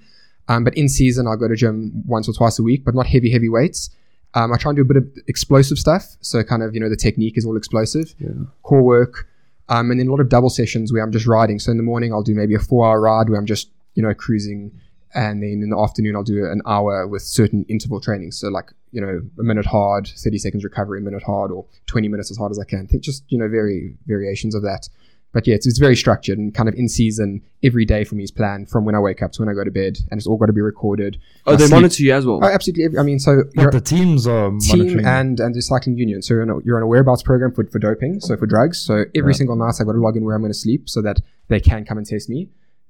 [0.49, 3.07] Um, but in season, I'll go to gym once or twice a week, but not
[3.07, 3.91] heavy, heavy weights.
[4.35, 6.17] Um, I try and do a bit of explosive stuff.
[6.21, 8.15] So kind of, you know, the technique is all explosive.
[8.63, 9.29] Core work.
[9.73, 11.59] Um, and then a lot of double sessions where I'm just riding.
[11.59, 14.03] So in the morning, I'll do maybe a four hour ride where I'm just, you
[14.03, 14.71] know, cruising.
[15.15, 18.33] And then in the afternoon, I'll do an hour with certain interval training.
[18.33, 22.09] So like, you know, a minute hard, 30 seconds recovery, a minute hard, or 20
[22.09, 22.81] minutes as hard as I can.
[22.81, 24.91] I think just, you know, very variations of that.
[25.33, 27.41] But yeah, it's, it's very structured and kind of in season.
[27.65, 29.65] Every day for me is planned from when I wake up to when I go
[29.65, 31.17] to bed, and it's all got to be recorded.
[31.47, 32.41] Oh, My they sleep- monitor you as well.
[32.43, 32.85] Oh, absolutely.
[32.85, 35.07] every- I mean, so you're the teams are team monitoring.
[35.07, 36.21] and and the cycling union.
[36.23, 38.79] So you're on a, you're on a whereabouts program for, for doping, so for drugs.
[38.81, 41.01] So every single night I've got to log in where I'm going to sleep so
[41.03, 42.49] that they can come and test me.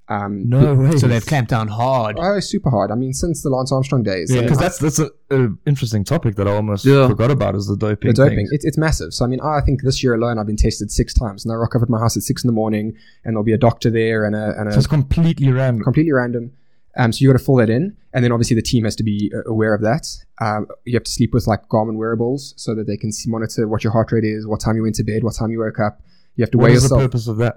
[0.09, 0.97] Um, no way.
[0.99, 2.17] so they've clamped down hard?
[2.21, 2.91] Oh, super hard.
[2.91, 4.31] I mean, since the Lance Armstrong days.
[4.31, 4.41] I Yeah.
[4.41, 4.99] mean, because that's that's
[5.31, 7.09] an interesting topic that I almost Yeah.
[7.09, 8.09] forgot about is the doping.
[8.09, 8.37] the doping.
[8.39, 8.49] thing.
[8.51, 9.15] It's, it's massive.
[9.15, 11.57] So I mean, I think this year alone I've been tested six times, and I
[11.57, 13.91] rock up at my house at six in the morning, and there'll be a doctor
[13.91, 15.83] there and a and a So it's completely random.
[15.85, 16.53] completely random.
[16.95, 19.03] Um, so you got to fill that in, and then obviously the team has to
[19.05, 20.07] be uh, aware of that.
[20.43, 23.67] Um, you have to sleep with like Garmin wearables so that they can see, monitor
[23.67, 25.81] what your heart rate is, what time you went to bed, what time you woke
[25.81, 26.03] up.
[26.37, 27.57] You have to What weigh is the purpose of that?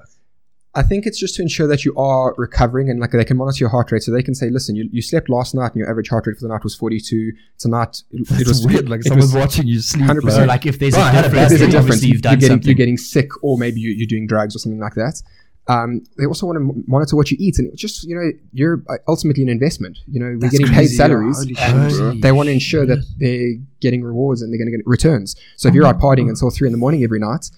[0.78, 3.60] I think it's just to ensure that you are recovering and like they can monitor
[3.60, 5.90] your heart rate, so they can say, "Listen, you, you slept last night and your
[5.90, 7.32] average heart rate for the night was 42.
[7.58, 8.90] Tonight it, It's it was weird.
[8.90, 10.06] Like someone's was- watching you sleep.
[10.06, 10.32] 100%.
[10.32, 12.04] So like if there's Bro, I a a difference, there's a difference.
[12.04, 12.68] You- you've You're done getting, something.
[12.68, 15.22] you're getting sick, or maybe you, you're doing drugs or something like that.
[15.68, 18.84] Um, they also want to monitor what you eat, and it's just you know, you're
[18.88, 19.98] uh, ultimately an investment.
[20.08, 20.98] You know, we're That's getting paid crazy, yeah.
[20.98, 24.78] salaries, Holy and they want to ensure that they're getting rewards and they're going to
[24.78, 25.36] get returns.
[25.56, 27.50] So if you're out partying until three in the morning every night,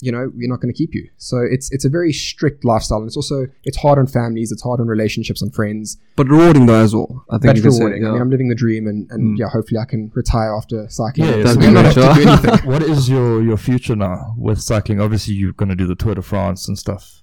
[0.00, 1.08] you know, we're not going to keep you.
[1.16, 4.62] So it's it's a very strict lifestyle, and it's also it's hard on families, it's
[4.62, 5.96] hard on relationships and friends.
[6.16, 7.24] But rewarding though as well.
[7.30, 8.04] I think That's you say, rewarding.
[8.04, 8.12] I yeah.
[8.12, 9.38] mean, I'm living the dream, and, and Mm.
[9.38, 11.28] yeah, hopefully I can retire after cycling.
[11.28, 12.66] Yeah, so so we don't have to do anything.
[12.70, 15.00] what is your your future now with cycling?
[15.00, 17.22] Obviously, you're going to do the Tour de France and stuff.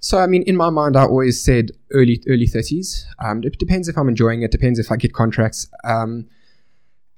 [0.00, 3.06] So I mean, in my mind, I always said early early thirties.
[3.18, 4.50] Um, it depends if I'm enjoying it.
[4.50, 5.66] Depends if I get contracts.
[5.84, 6.26] Um,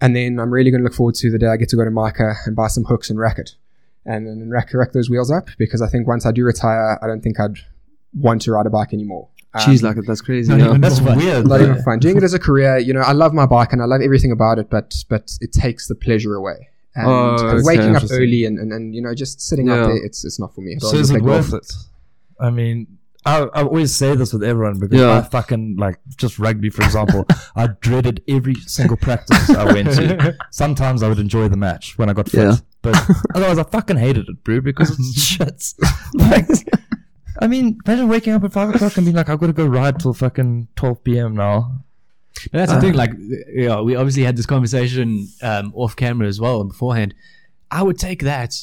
[0.01, 1.85] and then I'm really going to look forward to the day I get to go
[1.85, 3.57] to Makro and buy some hooks and rack it,
[4.06, 7.06] and then rack rack those wheels up because I think once I do retire, I
[7.06, 7.58] don't think I'd
[8.14, 9.28] want to ride a bike anymore.
[9.54, 10.50] Um, Jeez, like that's crazy.
[10.50, 10.68] Not yeah.
[10.68, 11.18] even- That's Fun.
[11.18, 11.46] weird.
[11.46, 11.98] not even fun.
[11.98, 14.30] Doing it as a career, you know, I love my bike and I love everything
[14.32, 16.68] about it, but but it takes the pleasure away.
[16.94, 19.74] And, Oh, and okay, waking up early and, and, and you know just sitting Yeah.
[19.82, 20.74] up there, it's it's not for me.
[20.76, 21.70] I'd So is it worth it?
[22.40, 25.18] I mean, I, I always say this with everyone because Yeah.
[25.18, 27.26] I fucking like just rugby, for example.
[27.56, 30.36] I dreaded every single practice I went to.
[30.50, 32.56] Sometimes I would enjoy the match when I got fit, Yeah.
[32.82, 32.94] but
[33.34, 35.74] otherwise I fucking hated it, bro, because it's shit.
[36.14, 36.46] Like,
[37.40, 39.66] I mean, imagine waking up at five o'clock and being like, I've got to go
[39.66, 41.34] ride till fucking twelve p.m.
[41.34, 41.82] now.
[42.52, 42.94] But that's the thing.
[42.94, 43.10] Like,
[43.52, 47.14] yeah, we obviously had this conversation um, off camera as well and beforehand.
[47.70, 48.54] I would take that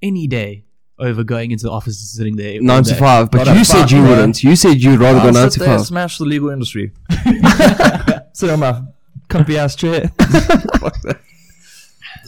[0.00, 0.64] any day
[0.98, 3.90] over going into the office and sitting there all Nine to five, but you said
[3.90, 4.42] you wouldn't.
[4.42, 5.80] You said you'd rather go I'll nine to five.
[5.82, 6.92] smash the legal industry.
[8.32, 8.82] sit on my
[9.28, 10.10] comfy ass chair.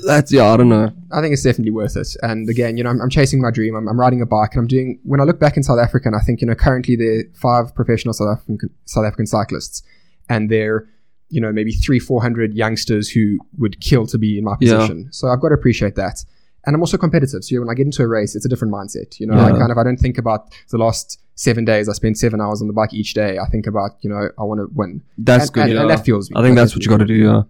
[0.06, 0.92] That's yeah, I don't know.
[1.12, 2.09] I think it's definitely worth it.
[2.22, 3.74] And again, you know, I'm, I'm chasing my dream.
[3.74, 4.98] I'm, I'm riding a bike, and I'm doing.
[5.02, 7.24] When I look back in South Africa, and I think, you know, currently there are
[7.35, 9.83] five professional South African South African cyclists,
[10.28, 10.87] and they're,
[11.28, 14.76] you know, maybe three, four hundred youngsters who would kill to be in my Yeah.
[14.76, 15.09] position.
[15.12, 16.24] So I've got to appreciate that.
[16.66, 17.42] And I'm also competitive.
[17.44, 19.18] So when I get into a race, it's a different mindset.
[19.18, 21.88] You know, I kind of I don't think about the last seven days.
[21.88, 23.38] I spend seven hours on the bike each day.
[23.38, 25.03] I think about, you know, I want to win.
[25.16, 25.62] That's and, good.
[25.64, 25.81] and, yeah.
[25.81, 26.38] and that feels me.
[26.38, 27.14] I think that's what you got to do.
[27.14, 27.42] Yeah.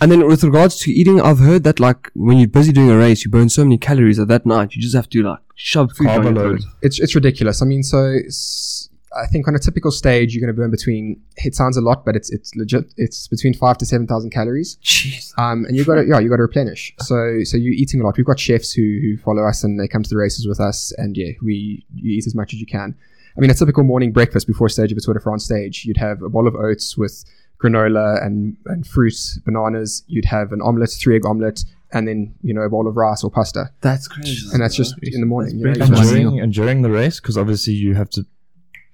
[0.00, 2.96] And then with regards to eating, I've heard that like when you're busy doing a
[2.96, 5.92] race, you burn so many calories that that night you just have to like shove
[5.92, 6.62] food down Carb your load.
[6.82, 7.62] it's it's ridiculous.
[7.62, 11.20] I mean, so s- I think on a typical stage, you're going to burn between.
[11.36, 12.92] It sounds a lot, but it's it's legit.
[12.96, 14.76] It's between five to seven thousand calories.
[14.82, 15.32] Jeez.
[15.38, 16.94] Um, and you got to yeah, you got to replenish.
[17.00, 18.16] So so you're eating a lot.
[18.16, 20.92] We've got chefs who who follow us and they come to the races with us,
[20.98, 22.94] and yeah, we you eat as much as you can.
[23.36, 25.98] I mean, a typical morning breakfast before stage of a Tour de France stage, you'd
[25.98, 27.24] have a bowl of oats with
[27.62, 30.04] granola and and fruit, bananas.
[30.06, 33.22] You'd have an omelette, three egg omelette, and then you know a bowl of rice
[33.24, 34.48] or pasta, That's crazy.
[34.52, 35.58] and that's just in the morning.
[35.58, 38.24] You know, and during, and during the race, because obviously you have to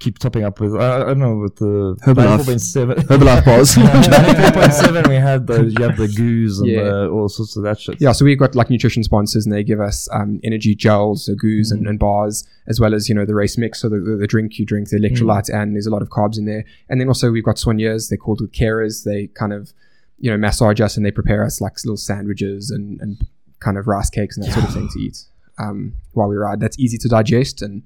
[0.03, 2.41] keep topping up with, I, I don't know, with the Herbalife.
[2.45, 2.95] 94.7.
[3.07, 3.75] Herbalife bars.
[4.27, 6.83] 94.7, we had the, you have the goos and Yeah.
[6.85, 8.01] the, all sorts of that shit.
[8.01, 11.35] Yeah, so we've got like nutrition sponsors, and they give us um, energy gels, so
[11.35, 11.77] goos Mm.
[11.79, 14.27] and, and bars, as well as you know the race mix, so the, the, the
[14.27, 15.63] drink you drink, the electrolytes, Mm.
[15.63, 16.65] and there's a lot of carbs in there.
[16.89, 19.05] And then also we've got soigneurs, they're called carers.
[19.05, 19.73] They kind of
[20.19, 23.19] you know massage us and they prepare us like little sandwiches and and
[23.59, 25.25] kind of rice cakes and that sort of thing to eat
[25.59, 26.61] um, while we ride.
[26.61, 27.83] That's easy to digest and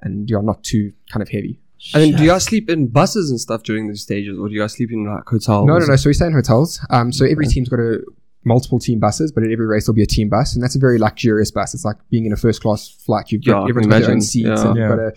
[0.00, 1.60] and you're not too kind of heavy.
[1.94, 4.54] And then do you guys sleep in buses and stuff during these stages, or do
[4.54, 5.66] you guys sleep in like hotels?
[5.66, 5.96] No, no, no.
[5.96, 6.80] So we stay in hotels.
[6.90, 8.02] Um, so every team's got a
[8.44, 10.78] multiple team buses, but at every race there'll be a team bus, and that's a
[10.78, 11.74] very luxurious bus.
[11.74, 13.30] It's like being in a first class flight.
[13.30, 14.66] You've got I can everyone's got their own seats, Yeah.
[14.68, 14.96] and you've Yeah.
[14.96, 15.12] got a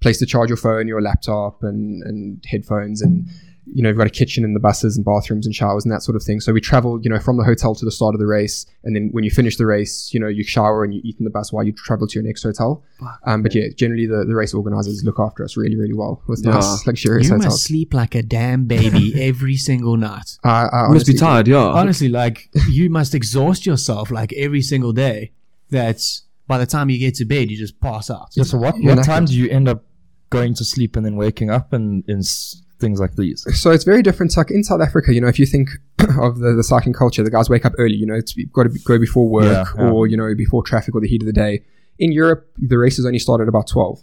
[0.00, 3.26] place to charge your phone, your laptop, and and headphones, and
[3.72, 6.00] you know you've got a kitchen in the buses and bathrooms and showers and that
[6.02, 6.38] sort of thing.
[6.40, 8.94] So we travel, you know, from the hotel to the start of the race, and
[8.94, 11.30] then when you finish the race, you know, you shower and you eat in the
[11.30, 12.84] bus while you travel to your next hotel.
[13.26, 16.42] Um, but yeah, generally the, the race organizers look after us really, really well with
[16.44, 16.52] Yeah.
[16.52, 17.54] nice luxurious You hotels.
[17.54, 20.38] must sleep like a damn baby every single night.
[20.44, 21.58] I, I You must be tired, yeah.
[21.58, 25.32] Honestly, like you must exhaust yourself like every single day.
[25.70, 28.28] That's by the time you get to bed, you just pass out.
[28.34, 29.82] Yeah, so what, Yeah, what time do you end up
[30.30, 33.46] going to sleep and then waking up and in s- things like these?
[33.60, 34.36] so it's very different.
[34.36, 35.70] Like in South Africa, you know, if you think
[36.20, 37.94] of the, the cycling culture, the guys wake up early.
[37.94, 39.44] You know, it's you've got to be, go before work
[39.76, 39.90] Yeah, yeah.
[39.90, 41.64] or you know before traffic or the heat of the day.
[41.98, 44.02] In Europe, the races only start at about twelve.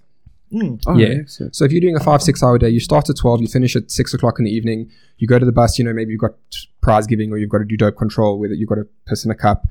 [0.85, 1.07] Oh, yeah.
[1.21, 1.55] excellent.
[1.55, 3.75] So if you're doing a five six hour day, you start at twelve, you finish
[3.75, 4.91] at six o'clock in the evening.
[5.17, 5.79] You go to the bus.
[5.79, 6.33] You know, maybe you've got
[6.81, 9.31] prize giving or you've got to do dope control, whether you've got to piss in
[9.31, 9.65] a cup,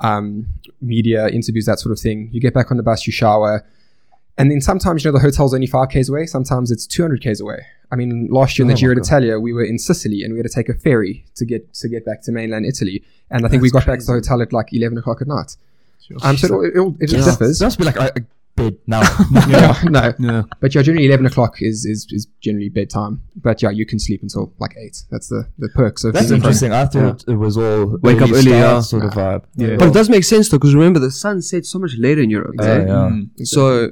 [0.00, 0.46] um,
[0.80, 2.28] media interviews, that sort of thing.
[2.32, 3.66] You get back on the bus, you shower.
[4.38, 6.26] And then sometimes, you know, the hotel's only five Ks away.
[6.26, 7.58] Sometimes it's 200 Ks away.
[7.90, 10.38] I mean, last year in the Oh Giro d'Italia, we were in Sicily and we
[10.38, 13.02] had to take a ferry to get to get back to mainland Italy.
[13.30, 15.26] And I think we That's got back to the hotel at like 11 o'clock at
[15.28, 15.56] night.
[16.22, 17.24] Um, so it, all- it, all- it Yeah.
[17.24, 17.60] differs.
[17.60, 18.20] It must be like a, a
[18.56, 19.02] bed now.
[19.48, 20.12] Yeah, no.
[20.18, 20.42] Yeah.
[20.60, 23.22] But yeah, generally 11 o'clock is, is, is generally bedtime.
[23.36, 25.02] But yeah, you can sleep until like 8.
[25.10, 26.72] That's the, the perks of That's being- interesting.
[26.72, 28.80] I thought it was all Wake up early early, yeah.
[28.80, 29.44] sort of vibe.
[29.56, 29.76] Yeah.
[29.76, 32.30] But it does make sense though, because remember the sun sets so much later in
[32.30, 32.54] Europe.
[32.58, 32.78] Yeah, eh?
[32.80, 33.10] yeah.
[33.10, 33.46] Mm.
[33.46, 33.90] So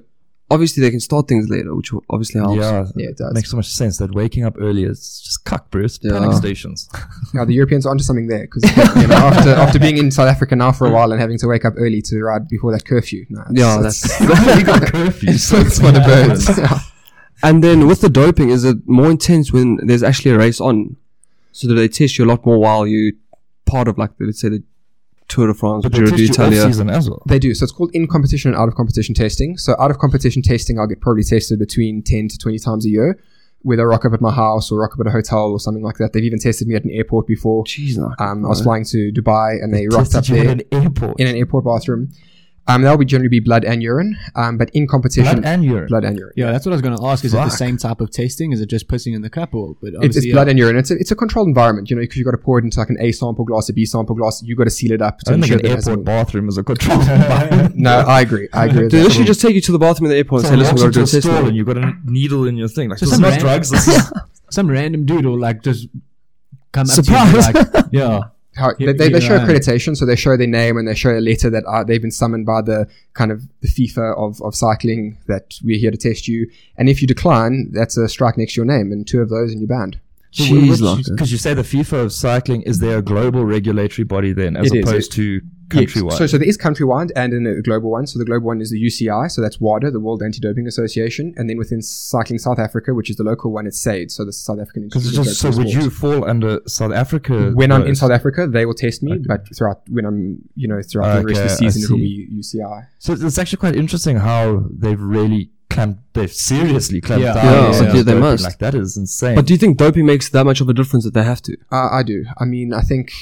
[0.51, 2.57] obviously they can start things later, which obviously helps.
[2.61, 3.35] Yeah, Yeah, it does.
[3.35, 5.99] makes so much sense that waking up early is just cuck, Bruce.
[6.03, 6.13] Yeah.
[6.19, 6.89] Panic stations.
[7.35, 8.65] Now the Europeans are onto something there because
[9.03, 11.47] you know, after after being in South Africa now for a while and having to
[11.49, 13.27] wake up early to ride before that curfew.
[13.29, 15.41] No, it's- Yeah, it's- that's we got curfews.
[15.41, 16.49] So it's for the birds.
[16.57, 16.79] Yeah.
[17.43, 20.97] And then with the doping, is it more intense when there's actually a race on?
[21.53, 23.15] So that they test you a lot more while you
[23.67, 24.63] part of like let's say the
[25.29, 26.67] Tour de France But they Giro d'Italia.
[26.67, 27.23] as well.
[27.27, 27.55] They do.
[27.55, 29.57] So it's called in competition and out of competition testing.
[29.59, 32.89] So out of competition testing, I'll get probably tested between 10 to 20 times a
[32.91, 33.19] year.
[33.62, 35.83] Whether I rock up at my house or rock up at a hotel or something
[35.83, 36.12] like that.
[36.12, 37.65] They've even tested me at an airport before.
[37.65, 37.99] Jeez.
[38.21, 41.19] Um, I was flying to Dubai and they rocked up there at an airport.
[41.19, 42.11] in an airport bathroom.
[42.69, 44.17] Um, that would generally be blood and urine.
[44.35, 45.87] Um, but in competition, Blood and urine.
[45.87, 46.33] blood and urine.
[46.37, 47.25] Yeah, that's what I was going to ask.
[47.25, 48.53] Is it the same type of tasting?
[48.53, 50.77] Is it just pissing in the cup, or but It's, obviously it's blood and urine.
[50.77, 52.81] It's a, it's a controlled environment, you know, because you've got to pour it into
[52.81, 54.43] like an A sample glass, a B sample glass.
[54.45, 55.19] You've got to seal it up.
[55.21, 57.77] To I don't ensure think an that it hasn't- airport bathroom is a controlled environment.
[57.77, 58.49] No, I agree.
[58.53, 58.83] I agree.
[58.83, 59.05] with They that.
[59.05, 60.97] literally just take you to the bathroom in the airport and say, listen, we're walks
[60.97, 62.89] going to a a test stall and you've got a needle in your thing.
[62.89, 63.71] Like, So this is some not drugs.
[63.71, 64.13] This is
[64.51, 65.87] some random dude will like just
[66.73, 67.47] come Surprise.
[67.47, 68.21] up to you like, yeah.
[68.57, 71.21] How, they, they, they show accreditation, so they show their name and they show a
[71.21, 75.19] letter that uh, they've been summoned by the kind of the FIFA of, of cycling
[75.27, 76.51] that we're here to test you.
[76.77, 79.53] And if you decline, that's a strike next to your name, and two of those
[79.53, 80.01] and you're banned.
[80.38, 84.57] Like because you say the FIFA of cycling is there a global regulatory body then,
[84.57, 86.11] as It is, opposed to countrywide.
[86.11, 86.18] Yes.
[86.18, 88.07] So, so there is countrywide and in a global one.
[88.07, 91.51] So the global one is the UCI, so that's WADA, the World Anti-Doping Association, and
[91.51, 94.61] then within Cycling South Africa, which is the local one, it's SAID, so the South
[94.61, 97.51] African just so would you fall under South Africa?
[97.55, 97.96] When I'm in?
[97.96, 101.40] South Africa, they will test me, but throughout when I'm, you know, throughout the rest
[101.40, 102.87] of the season, it'll be UCI.
[102.99, 107.35] So it's actually quite interesting how they've really clamped, they've seriously clamped Yeah.
[107.35, 107.45] down.
[107.45, 108.05] Yeah, on yeah, doping.
[108.05, 108.45] they must.
[108.45, 109.35] Like that is insane.
[109.37, 111.57] But do you think doping makes that much of a difference that they have to?
[111.73, 112.25] Uh, I do.
[112.39, 113.12] I mean, I think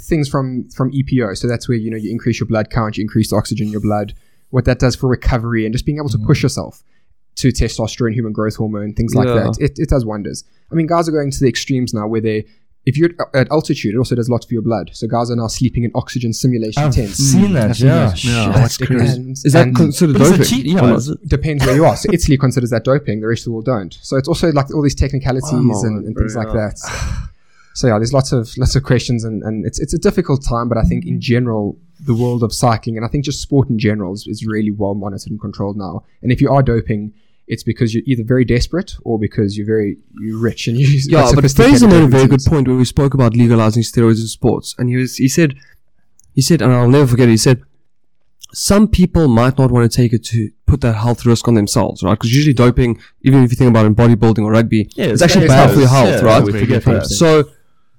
[0.00, 1.36] things from from EPO.
[1.36, 3.72] So that's where you know you increase your blood count, you increase the oxygen in
[3.72, 4.14] your blood.
[4.50, 6.82] What that does for recovery and just being able to push yourself
[7.36, 9.34] to testosterone, human growth hormone, things like Yeah.
[9.34, 9.58] that.
[9.60, 10.42] It, it does wonders.
[10.72, 12.46] I mean, guys are going to the extremes now where they.
[12.86, 14.90] If you're at altitude, it also does lots for your blood.
[14.94, 17.16] So guys are now sleeping in oxygen simulation I've tents.
[17.18, 17.70] seen that.
[17.70, 18.24] I've seen Yeah, that.
[18.24, 18.56] Yeah, Shit.
[18.56, 19.14] I watched Icarus.
[19.14, 20.44] And, Is that and considered doping?
[20.44, 20.64] cheat.
[20.66, 20.96] Yeah, Or not?
[20.98, 21.28] is it?
[21.28, 21.96] depends where you are.
[21.96, 23.20] So Italy considers that doping.
[23.20, 23.92] The rest of the world don't.
[24.00, 26.54] So it's also like all these technicalities and, and things like yeah.
[26.54, 26.78] that.
[27.74, 30.68] So yeah, there's lots of lots of questions and, and it's it's a difficult time,
[30.68, 33.78] but I think in general the world of cycling and I think just sport in
[33.78, 36.04] general is, is really well monitored and controlled now.
[36.22, 37.12] And if you are doping,
[37.48, 41.22] it's because you're either very desperate or because you're very you're rich and you Yeah,
[41.22, 44.26] but sophisticated Fraser made a very good point when we spoke about legalizing steroids in
[44.28, 45.54] sports, and he was he said
[46.34, 47.28] he said, and I'll never forget.
[47.28, 47.62] it, He said
[48.52, 52.02] some people might not want to take it to put that health risk on themselves,
[52.02, 52.12] right?
[52.14, 55.20] Because usually doping, even if you think about it in bodybuilding or rugby, Yeah, it's
[55.22, 56.42] actually bad for your health, Yeah, right?
[56.42, 57.06] we forget that.
[57.06, 57.50] So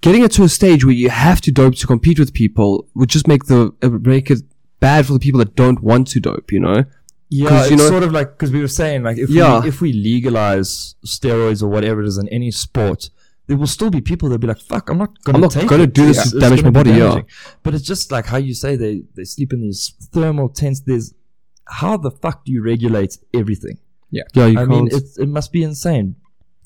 [0.02, 3.10] getting it to a stage where you have to dope to compete with people would
[3.10, 4.40] just make the uh, make it
[4.80, 6.86] bad for the people that don't want to dope, you know?
[7.32, 9.62] Yeah, 'Cause, it's you know- sort of like because we were saying like if Yeah.
[9.62, 13.10] we if we legalize steroids or whatever it is in any sport,
[13.48, 15.84] there will still be people that'll be like, "Fuck, I'm not gonna I'm not gonna
[15.84, 15.94] it.
[15.94, 17.22] do this It's- to damage my body, yeah.
[17.64, 20.80] But it's just like how you say they they sleep in these thermal tents.
[20.82, 21.14] There's
[21.66, 23.78] how the fuck do you regulate everything?
[24.12, 24.70] Yeah, you I can't.
[24.70, 26.16] mean, it it must be insane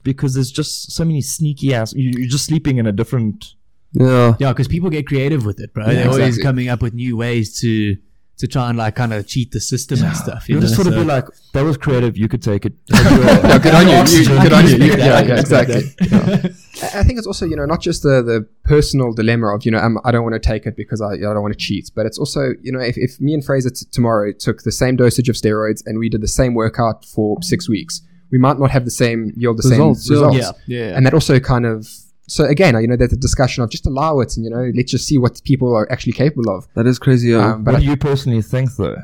[0.04, 1.94] because there's just so many sneaky ass.
[1.94, 3.56] You, you're just sleeping in a different.
[3.92, 4.36] yeah.
[4.40, 5.86] Yeah, because people get creative with it, bro.
[5.88, 7.98] Yeah, They're always coming up with new ways to
[8.38, 10.50] to try and like kind of cheat the system and stuff.
[10.50, 10.66] You You know?
[10.68, 12.18] just sort of So- be like, "That was creative.
[12.18, 14.20] You could take it." Yeah, good on you.
[14.20, 14.76] you good on you.
[14.78, 15.84] You- Yeah, yeah, exactly.
[16.02, 16.48] Yeah.
[16.84, 19.72] I I think it's also you know not just the the personal dilemma of you
[19.72, 21.92] know um, I don't want to take it because I, I don't want to cheat,
[21.96, 24.96] but it's also you know if, if me and Fraser t- tomorrow took the same
[24.96, 28.72] dosage of steroids and we did the same workout for six weeks, we might not
[28.72, 30.26] have the same yield the Results, same yeah.
[30.28, 30.60] results.
[30.68, 30.96] yeah, yeah.
[30.98, 31.88] And that also kind of
[32.28, 34.92] so again you know there's a discussion of just allow it and you know let's
[34.92, 36.68] just see what people are actually capable of.
[36.76, 37.54] That is crazy, yeah.
[37.54, 38.96] Um, but What I, do you personally think, though?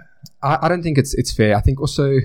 [0.41, 1.55] I, I don't think it's it's fair.
[1.55, 2.19] I think also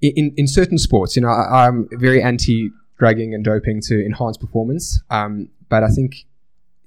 [0.00, 4.04] in, in, in certain sports, you know, I, I'm very anti drugging and doping to
[4.04, 5.00] enhance performance.
[5.10, 6.26] Um, but I think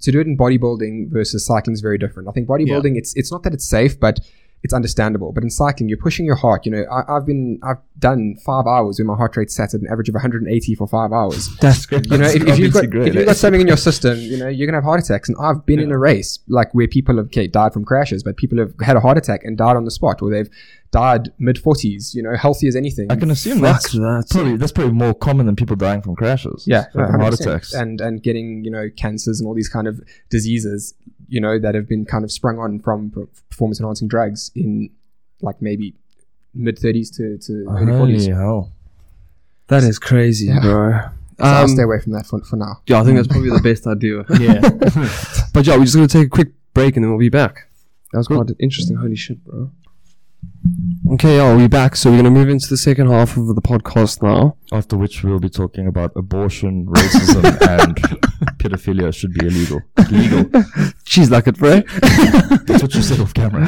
[0.02, 2.28] to do it in bodybuilding versus cycling is very different.
[2.28, 4.20] I think bodybuilding, it's it's not that it's safe, but
[4.64, 5.32] it's understandable.
[5.32, 6.66] But in cycling, you're pushing your heart.
[6.66, 9.82] You know, I, I've been I've done five hours when my heart rate sat at
[9.82, 11.50] an average of 180 for five hours.
[11.62, 12.06] That's good.
[12.12, 14.48] You know, if, if you've got if you've got something in your system, you know,
[14.48, 15.30] you're gonna have heart attacks.
[15.30, 18.38] And I've been in a race like where people have okay, died from crashes, but
[18.38, 20.50] people have had a heart attack and died on the spot, or they've
[20.92, 22.14] died mid forties.
[22.14, 23.12] You know, healthy as anything.
[23.12, 24.28] I can assume Fuck that's that.
[24.30, 26.66] probably that's probably more common than people dying from crashes.
[26.68, 27.74] yeah, from heart attacks.
[27.74, 30.94] and and getting you know cancers and all these kind of diseases.
[31.34, 33.10] You know that have been kind of sprung on from
[33.50, 34.90] performance enhancing drugs in
[35.42, 35.94] like maybe
[36.54, 38.26] mid thirties to to early forties.
[38.26, 38.72] So hell!
[39.68, 40.60] That is crazy, Yeah.
[40.60, 41.00] bro.
[41.40, 42.82] I'll Um, stay away from that for, for now.
[42.86, 44.18] yeah, I think that's probably the best idea.
[44.40, 44.60] yeah.
[45.54, 47.68] But yeah, we're just gonna take a quick break and then we'll be back.
[48.12, 48.98] That was quite interesting.
[48.98, 49.72] Holy shit, bro.
[51.14, 51.96] Okay, yeah, we're back.
[51.96, 54.56] So we're gonna move into the second half of the podcast now.
[54.72, 57.44] After which we'll be talking about abortion, racism,
[57.80, 57.96] and
[58.60, 59.82] pedophilia should be illegal.
[60.12, 60.64] Legal.
[61.06, 61.82] She's like it, bro.
[62.02, 63.68] That's what you said off camera.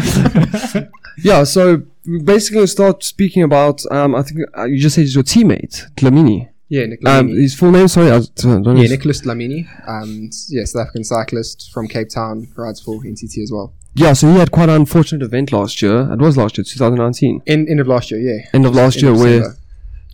[1.23, 1.43] yeah.
[1.45, 3.81] So we're basically gonna start speaking about.
[3.91, 6.49] Um, I think uh, you just said he's your teammate, Dlamini.
[6.69, 7.41] Yeah, Nick Um, Dlamini.
[7.41, 7.87] his full name.
[7.87, 8.75] Sorry, I don't know.
[8.75, 9.65] yeah, Nicholas Dlamini.
[9.89, 13.73] Um, yeah, South African cyclist from Cape Town, rides for NTT as well.
[13.95, 16.11] Yeah, so he had quite an unfortunate event last year.
[16.11, 17.43] It was last year, 2019.
[17.45, 18.45] In end of last year, yeah.
[18.53, 19.57] End of last End year, of where December.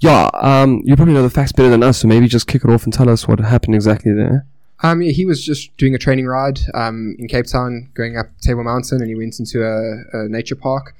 [0.02, 2.70] yeah, um, you probably know the facts better than us, so maybe just kick it
[2.70, 4.46] off and tell us what happened exactly there.
[4.82, 8.28] Um, yeah, he was just doing a training ride um, in Cape Town, going up
[8.42, 10.94] Table Mountain, and he went into a, a nature park.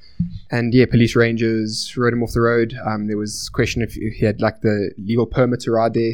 [0.50, 2.78] And yeah, police rangers rode him off the road.
[2.84, 6.12] Um, there was a question if he had like the legal permit to ride there,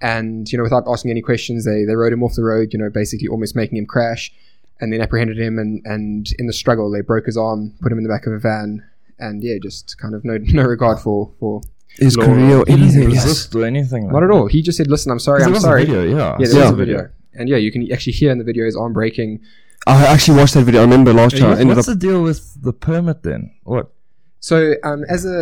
[0.00, 2.72] and you know, without asking any questions, they they rode him off the road.
[2.72, 4.32] You know, basically almost making him crash,
[4.82, 5.58] and then apprehended him.
[5.58, 8.34] And and in the struggle, they broke his arm, put him in the back of
[8.34, 8.84] a van,
[9.18, 11.62] and yeah, just kind of no no regard for for
[11.98, 12.26] His Law.
[12.26, 13.10] career or He didn't anything.
[13.12, 13.24] yes.
[13.24, 14.08] resist or anything.
[14.08, 14.46] not at all.
[14.48, 16.36] He just said, "Listen, I'm sorry, I'm sorry." video, yeah.
[16.38, 16.62] Yeah, there Yeah.
[16.64, 17.00] was a video.
[17.34, 19.40] And yeah, you can actually hear in the video his arm breaking.
[19.86, 20.80] I actually watched that video.
[20.82, 21.48] I remember last year.
[21.48, 23.50] I What's the deal with the permit then?
[23.64, 23.86] What?
[24.38, 25.38] So, um, as a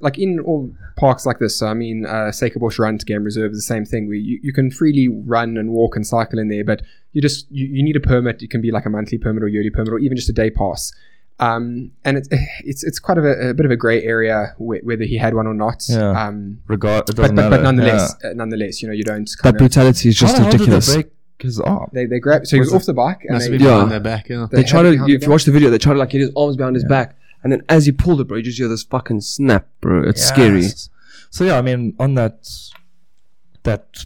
[0.00, 3.52] like in all parks like this, so I mean, uh, Bush Run to Game Reserve
[3.52, 4.06] is the same thing.
[4.08, 6.82] Where you, you can freely run and walk and cycle in there, but
[7.12, 8.42] you just you, you need a permit.
[8.42, 10.50] It can be like a monthly permit or yearly permit or even just a day
[10.50, 10.92] pass.
[11.38, 12.28] Um, and it's
[12.64, 15.46] it's it's quite a, a bit of a grey area wh- whether he had one
[15.46, 15.82] or not.
[15.88, 16.10] Yeah.
[16.26, 17.62] Um, Regard, it but, but, but matter.
[17.62, 19.28] nonetheless, uh, nonetheless, you know, you don't.
[19.42, 20.86] That of, brutality is just How the hell did ridiculous.
[20.88, 21.88] they break his arm?
[21.94, 22.46] they they grab.
[22.46, 23.84] So he was Was off the bike and they, Yeah.
[23.86, 24.28] their back.
[24.28, 24.48] Yeah.
[24.50, 26.20] They They try to, if the you watch the video, they try to like get
[26.20, 28.68] his arms behind his back, and then as you pull it, bro, you just hear
[28.68, 30.02] this fucking snap, bro.
[30.08, 30.64] It's scary.
[31.30, 32.48] So yeah, I mean, on that,
[33.62, 34.04] that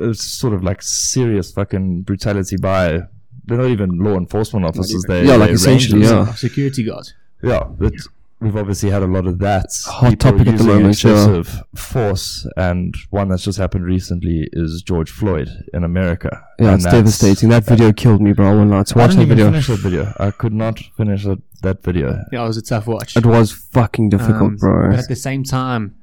[0.00, 3.00] it's sort of like serious fucking brutality by
[3.46, 5.02] they're not even law enforcement officers.
[5.08, 6.28] They Yeah, like they're essentially, rangers.
[6.28, 6.34] yeah.
[6.34, 7.08] Security guard.
[7.42, 7.64] yeah.
[7.64, 7.94] But
[8.40, 11.10] we've obviously had a lot of that Hot People topic at the moment, yeah.
[11.10, 16.30] excessive force, and one that's just happened recently is George Floyd in America.
[16.58, 17.48] Yeah, And it's that's- devastating.
[17.48, 18.50] That video killed me, bro.
[18.52, 19.50] I went out to I didn't that even video.
[19.50, 20.12] finish that video.
[20.18, 22.22] I could not finish that, that video.
[22.32, 23.16] Yeah, it was a tough watch.
[23.16, 24.90] It was fucking difficult, Um, bro.
[24.90, 25.96] But at the same time,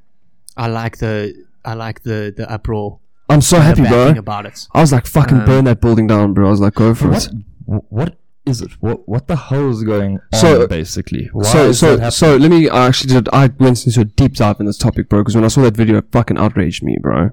[0.57, 2.99] I like the I like the the uproar.
[3.27, 4.19] I'm so happy, the bad thing bro.
[4.19, 4.67] about it.
[4.73, 6.47] I was like, fucking Um, burn that building down, bro.
[6.47, 7.25] I was like, go for What?
[7.25, 7.33] it.
[7.89, 8.71] What is it?
[8.79, 10.39] What What the hell is going on?
[10.39, 12.69] So- basically, why so, is so, so let me.
[12.69, 13.29] I actually did.
[13.33, 15.21] I went into a deep dive in this topic, bro.
[15.21, 17.31] Because when I saw that video, it fucking outraged me, bro.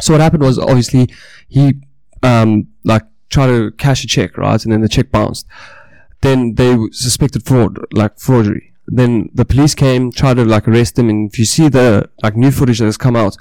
[0.00, 1.08] So what happened was obviously
[1.48, 1.74] he,
[2.22, 5.46] um, like tried to cash a check, right, and then the check bounced.
[6.22, 8.72] Then they suspected fraud, like forgery.
[8.86, 12.36] Then the police came, tried to like arrest him, and if you see the like
[12.36, 13.36] new footage that has come out,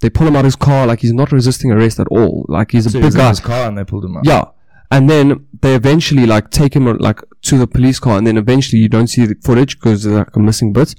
[0.00, 2.46] they pull him out of his car like he's not resisting arrest at all.
[2.48, 3.28] Like he's a So he big guy.
[3.28, 4.24] his car and they pulled him out.
[4.26, 4.44] Yeah.
[4.90, 8.80] And then they eventually like take him like to the police car, and then eventually
[8.80, 10.94] you don't see the footage because there's like a missing bit.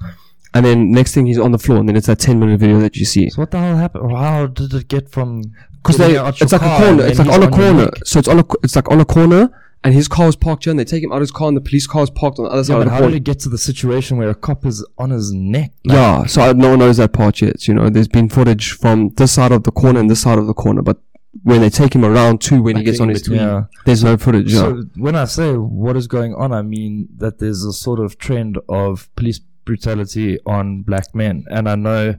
[0.54, 2.80] And then next thing he's on the floor, and then it's that ten minute video
[2.80, 3.30] that you see.
[3.30, 4.12] So what the hell happened?
[4.12, 5.42] How did it get from?
[5.84, 7.04] Because they, it's like a corner.
[7.06, 7.90] It's like on a corner.
[8.06, 9.52] So it's on a, it's like on a corner,
[9.84, 11.56] and his car is parked here, and they take him out of his car, and
[11.58, 13.12] the police car is parked on the other Yeah, side but of the how corner.
[13.12, 15.74] did it get to the situation where a cop is on his neck?
[15.86, 17.68] Like, yeah, so I, no one knows that part yet.
[17.68, 20.48] You know, there's been footage from this side of the corner and this side of
[20.48, 20.98] the corner, but
[21.44, 23.40] when they take him around too, when he gets on his, between.
[23.42, 23.64] yeah.
[23.86, 24.52] there's no footage.
[24.54, 24.60] Yeah.
[24.60, 28.18] So when I say what is going on, I mean that there's a sort of
[28.18, 32.16] trend of police brutality on black men, and I know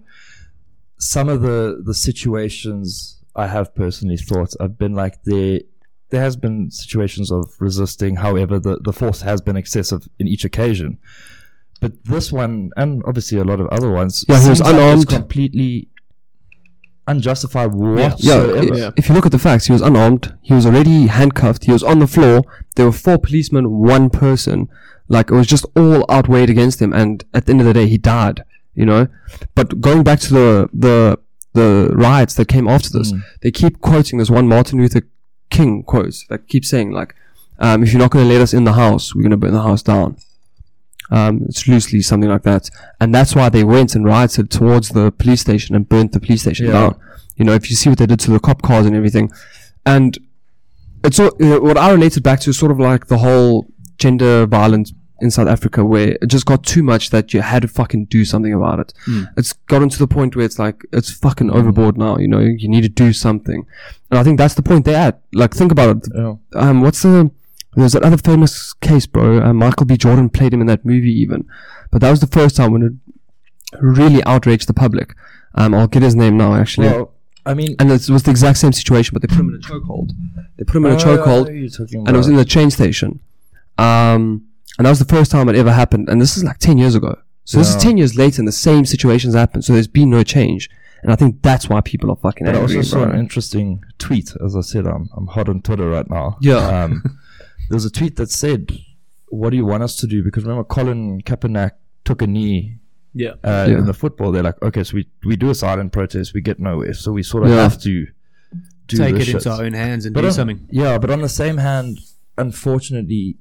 [0.99, 5.61] some of the the situations I have personally thought I've been like there.
[6.11, 10.45] There has been situations of resisting, however, the, the force has been excessive in each
[10.45, 10.99] occasion.
[11.81, 14.75] But this one, and obviously a lot of other ones, Yeah, he was seems like
[14.77, 15.09] unarmed.
[15.09, 15.89] completely
[17.07, 18.59] unjustified Yeah, whatsoever.
[18.75, 18.91] i- Yeah.
[18.97, 20.35] if you look at the facts, he was unarmed.
[20.43, 21.65] He was already handcuffed.
[21.65, 22.43] He was on the floor.
[22.75, 24.69] There were four policemen, one person.
[25.09, 26.93] Like it was just all outweighed against him.
[26.93, 28.43] And at the end of the day, he died.
[28.75, 29.09] You know.
[29.55, 31.19] But going back to the the
[31.55, 33.23] the riots that came after this, Mm.
[33.43, 35.03] they keep quoting this one Martin Luther
[35.49, 37.15] King quote that keeps saying like,
[37.59, 39.53] um, "If you're not going to let us in the house, we're going to burn
[39.55, 40.17] the house down."
[41.11, 42.69] Um, it's loosely something like that,
[43.01, 46.43] and that's why they went and rioted towards the police station and burnt the police
[46.43, 46.73] station Yeah.
[46.73, 46.97] down.
[47.37, 49.31] You know, if you see what they did to the cop cars and everything,
[49.85, 50.19] and
[51.05, 53.67] it's all, you know, what I related back to is sort of like the whole
[53.99, 57.69] gender violence in South Africa, where it just got too much that you had to
[57.69, 58.93] fucking do something about it.
[59.37, 62.19] It's gotten to the point where it's like it's fucking overboard now.
[62.19, 63.65] You know, you need to do something,
[64.11, 65.21] and I think that's the point they're at.
[65.33, 66.09] Like, think about it.
[66.15, 66.35] Yeah.
[66.55, 67.31] Um, what's the
[67.77, 69.41] there's that other famous case, bro.
[69.43, 69.97] Uh, Michael B.
[69.97, 71.49] Jordan played him in that movie, even.
[71.91, 72.93] But that was the first time when it
[73.81, 75.15] really outraged the public.
[75.55, 76.89] Um, I'll get his name now, actually.
[76.89, 77.13] Well,
[77.45, 79.59] I mean, and it was the exact same situation, but they put him in a
[79.59, 80.11] chokehold.
[80.57, 83.21] They put him in a chokehold, and it was in the train station.
[83.79, 84.47] Um,
[84.79, 86.09] and that was the first time it ever happened.
[86.09, 87.17] And this is like ten years ago.
[87.47, 89.63] So this is 10 years later and the same situations happen.
[89.63, 90.69] So there's been no change.
[91.03, 93.13] And I think that's why people are fucking But I also saw bro.
[93.13, 94.35] an interesting tweet.
[94.45, 96.39] As I said, I'm, I'm hot on Twitter right now.
[96.41, 96.57] Yeah.
[96.57, 97.05] Um,
[97.69, 98.73] there was a tweet that said,
[99.29, 100.23] What do you want us to do?
[100.23, 101.73] Because remember, Colin Kaepernick
[102.05, 102.79] took a knee
[103.15, 103.31] Yeah.
[103.45, 103.79] uh, Yeah.
[103.79, 104.31] in the football.
[104.33, 106.95] They're like, Okay, so we, we do a silent protest, we get nowhere.
[106.95, 107.63] So we sort of Yeah.
[107.63, 108.07] have to
[108.87, 110.69] do Take this it into our own hands and But do on- something.
[110.71, 111.99] Yeah, but on the same hand,
[112.39, 113.37] unfortunately,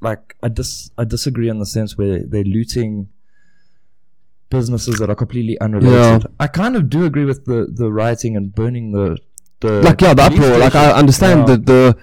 [0.00, 3.08] like I dis I disagree in the sense where they're looting
[4.50, 6.26] businesses that are completely unrelated.
[6.40, 9.18] I kind of do agree with the the rioting and burning the
[9.60, 10.58] the like, yeah, the police uproar.
[10.58, 11.46] Like, I understand Yeah.
[11.56, 11.96] that the,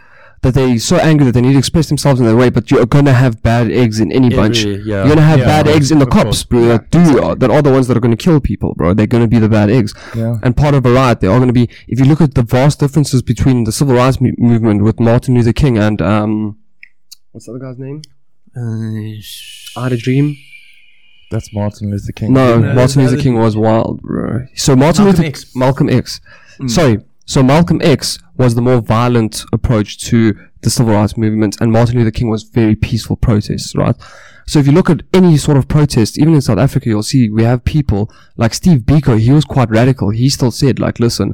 [0.45, 2.85] that they're so angry that they need to express themselves in that way, but you're
[2.85, 4.63] going to have bad eggs in any bunch.
[4.63, 4.75] Yeah.
[4.77, 6.43] You're going to have Yeah, bad of eggs in the of cops, course.
[6.43, 8.93] bro, that do, that are the ones that are going to kill people, bro.
[8.93, 9.93] They're going to be the bad eggs.
[10.15, 10.37] Yeah.
[10.43, 12.43] And part of a riot, they are going to be, if you look at the
[12.43, 16.57] vast differences between the civil rights mu- movement with Martin Luther King and, um,
[17.31, 18.01] what's the other guy's name?
[18.55, 20.37] Uh, sh- I had a dream.
[21.31, 22.33] That's Martin Luther King.
[22.33, 24.45] No, No, Martin no, Luther King was wild, bro.
[24.53, 25.55] So Martin Malcolm Luther X.
[25.55, 26.21] Malcolm X.
[26.67, 26.99] Sorry.
[27.26, 31.97] So Malcolm X was the more violent approach to the civil rights movement, and Martin
[31.97, 33.95] Luther King was very peaceful protests, right?
[34.47, 37.30] So if you look at any sort of protest, even in South Africa, you'll see
[37.30, 39.19] we have people like Steve Biko.
[39.19, 40.11] He was quite radical.
[40.11, 41.34] He still said, like, listen,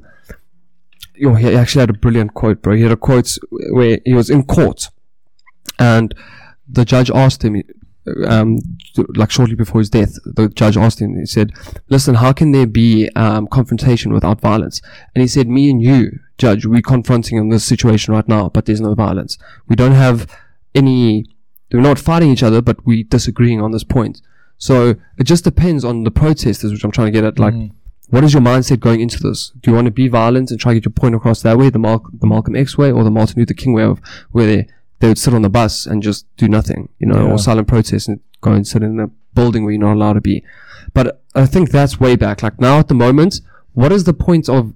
[1.14, 2.76] you know, he actually had a brilliant quote, bro.
[2.76, 3.38] He had a quote
[3.72, 4.88] where he was in court,
[5.78, 6.16] and
[6.68, 7.62] the judge asked him,
[8.28, 8.58] um,
[9.16, 11.52] like shortly before his death, the judge asked him, he said,
[11.90, 14.82] listen, how can there be um, confrontation without violence?
[15.14, 18.66] And he said, me and you, judge, we're confronting in this situation right now, but
[18.66, 19.38] there's no violence.
[19.68, 20.28] We don't have
[20.74, 21.26] any,
[21.72, 24.22] we're not fighting each other, but we're disagreeing on this point.
[24.58, 27.40] So it just depends on the protesters, which I'm trying to get at.
[27.40, 27.54] Like,
[28.10, 29.52] what is your mindset going into this?
[29.62, 31.70] Do you want to be violent and try to get your point across that way,
[31.70, 34.68] the, Mal- the Malcolm X way, or the Martin Luther King way of where they,
[35.02, 37.32] they would sit on the bus and just do nothing, you know, Yeah.
[37.34, 40.22] or silent protest and go and sit in a building where you're not allowed to
[40.22, 40.44] be.
[40.94, 42.42] But I think that's way back.
[42.44, 43.42] Like now at the moment,
[43.74, 44.74] what is the point of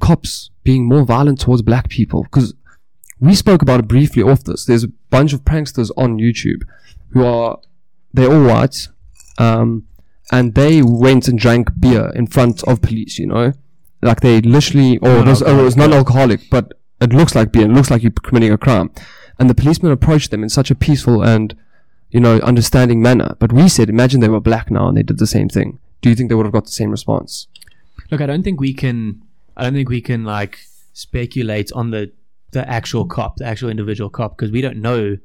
[0.00, 2.22] cops being more violent towards black people?
[2.24, 2.54] Because
[3.18, 4.64] we spoke about it briefly off this.
[4.64, 6.62] There's a bunch of pranksters on YouTube
[7.10, 7.58] who are,
[8.14, 8.88] they're all white,
[9.38, 9.84] um,
[10.32, 13.52] and they went and drank beer in front of police, you know?
[14.02, 17.90] Like they literally, or or it was non-alcoholic, but it looks like beer, it looks
[17.90, 18.90] like you're committing a crime.
[19.40, 21.56] And the policeman approached them in such a peaceful and,
[22.10, 23.34] you know, understanding manner.
[23.38, 25.78] But we said, imagine they were black now and they did the same thing.
[26.02, 27.48] Do you think they would have got the same response?
[28.10, 29.22] Look, I don't think we can.
[29.56, 30.58] I don't think we can like
[30.92, 32.12] speculate on the
[32.52, 35.16] the actual cop, the actual individual cop, because we don't know.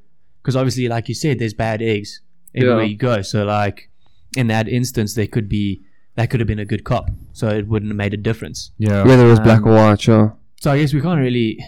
[0.41, 2.21] Because obviously, like you said, there's bad eggs
[2.53, 2.89] everywhere Yeah.
[2.89, 3.21] you go.
[3.21, 3.89] So, like
[4.37, 5.81] in that instance, there could be
[6.15, 8.71] that could have been a good cop, so it wouldn't have made a difference.
[8.77, 9.03] Yeah.
[9.03, 10.29] Whether it was black Um, or white, yeah.
[10.61, 11.59] So I guess we can't really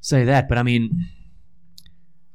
[0.00, 0.48] say that.
[0.48, 1.06] But I mean,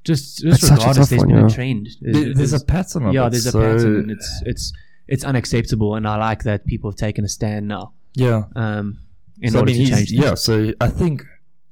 [0.06, 1.46] just It's just such regardless, tough there's one, been yeah.
[1.46, 1.88] a trend.
[2.02, 4.74] There- there's a pattern of yeah, it, there's a so- pattern, and it's it's
[5.08, 5.96] it's unacceptable.
[5.96, 7.94] And I like that people have taken a stand now.
[8.16, 8.44] Yeah.
[8.56, 9.00] Um,
[9.42, 10.24] in So, I order mean, to change things.
[10.24, 11.24] Yeah, so I think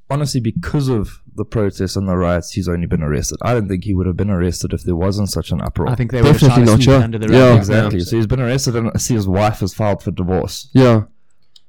[0.09, 3.37] honestly because of the protests and the riots, he's only been arrested.
[3.41, 5.89] I don't think he would have been arrested if there wasn't such an uproar.
[5.89, 7.49] I think they would have Definitely tried to not, sneak under the Yeah.
[7.49, 7.57] rug.
[7.57, 7.99] exactly.
[8.01, 10.69] So he's been arrested and I see his wife has filed for divorce.
[10.73, 11.03] Yeah.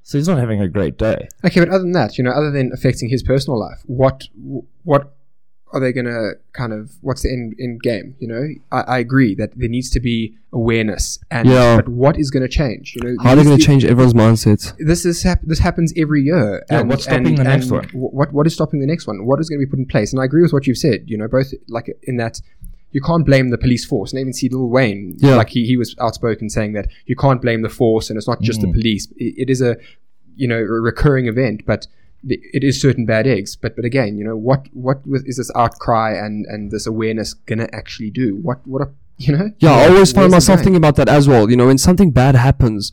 [0.02, 1.28] So he's not having a great day.
[1.46, 4.24] Okay, but other than that, you know, other than affecting his personal life, what
[4.82, 5.13] what
[5.74, 8.14] are they going to kind of what's the end, end game?
[8.20, 11.76] You know, I, I agree that there needs to be awareness, and Yeah.
[11.76, 12.94] but what is going to change?
[12.94, 14.72] You know, How are they going to change everyone's mindset?
[14.78, 16.64] This is hap- this happens every year.
[16.70, 17.88] Yeah, what's stopping the next one?
[17.92, 19.26] What what is stopping the next one?
[19.26, 20.12] What is going to be put in place?
[20.12, 21.04] And I agree with what you've said.
[21.06, 22.40] You know, both like in that
[22.92, 24.12] you can't blame the police force.
[24.12, 25.34] And even see Lil Wayne, Yeah.
[25.34, 28.40] like he, he was outspoken saying that you can't blame the force, and it's not
[28.40, 28.74] just the mm.
[28.74, 29.08] police.
[29.16, 29.76] It, it is a
[30.36, 31.88] you know a recurring event, but
[32.26, 33.56] the- it is certain bad eggs.
[33.56, 37.34] But but again, you know what what with, is this outcry and and this awareness
[37.34, 38.36] gonna actually do?
[38.36, 39.50] What what are you know?
[39.58, 41.48] Yeah, I always find myself thinking about that as well.
[41.50, 42.90] You know, when something bad happens,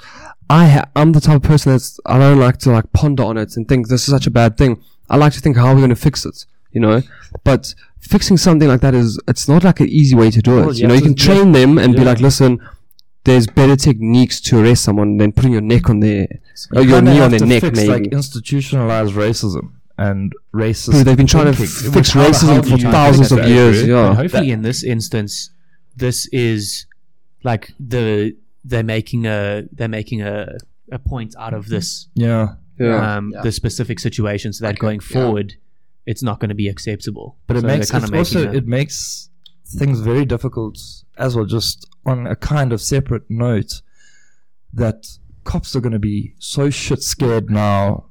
[0.49, 3.37] I ha- I'm the type of person that's I don't like to like ponder on
[3.37, 4.81] it and think this is such a bad thing.
[5.09, 6.45] I like to think how are we going to fix it.
[6.71, 7.01] You know,
[7.43, 10.69] but fixing something like that is it's not like an easy way to do Well,
[10.69, 10.75] it.
[10.77, 12.59] you You know, have you can to- train them and be like, listen,
[13.23, 16.27] there's better techniques to arrest someone than putting your neck on their
[16.75, 17.61] or You your kinda knee have on their to neck.
[17.61, 20.91] fix, maybe like institutionalized racism and racist.
[20.93, 21.87] Dude, they've been trying to thinking.
[21.89, 23.79] f- fix How racism do for thousands of years.
[23.81, 23.93] Agree?
[23.93, 24.07] Yeah.
[24.09, 25.51] And hopefully, in this instance,
[25.95, 26.85] this is
[27.43, 30.57] like the they're making a they're making a
[30.91, 32.55] a point out of this Yeah.
[32.79, 33.17] Yeah.
[33.17, 33.41] um Yeah.
[33.43, 35.13] the specific situation, so that Okay, going yeah.
[35.21, 35.55] forward,
[36.05, 37.37] it's not going to be acceptable.
[37.47, 39.29] But it So makes it's also a- it makes
[39.67, 40.77] things very difficult
[41.21, 41.45] as well.
[41.45, 43.81] Just on a kind of separate note,
[44.73, 45.05] that
[45.43, 48.05] cops are going to be so shit scared now.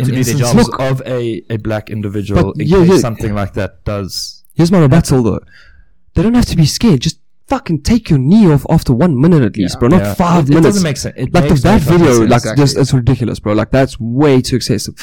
[0.00, 0.80] In To do their instances jobs.
[1.00, 2.98] of a, a black individual, But in yeah, case yeah.
[2.98, 4.42] something like that does.
[4.54, 5.40] Here's my rebuttal though.
[6.14, 7.00] They don't have to be scared.
[7.00, 9.78] Just fucking take your knee off after one minute at least, Yeah.
[9.88, 9.88] bro.
[9.98, 10.66] Not five It- it minutes.
[10.66, 11.14] doesn't make sense.
[11.16, 12.30] It like the, that video, sense.
[12.30, 12.62] like Exactly.
[12.64, 13.52] just it's ridiculous, bro.
[13.52, 14.94] Like that's way too excessive.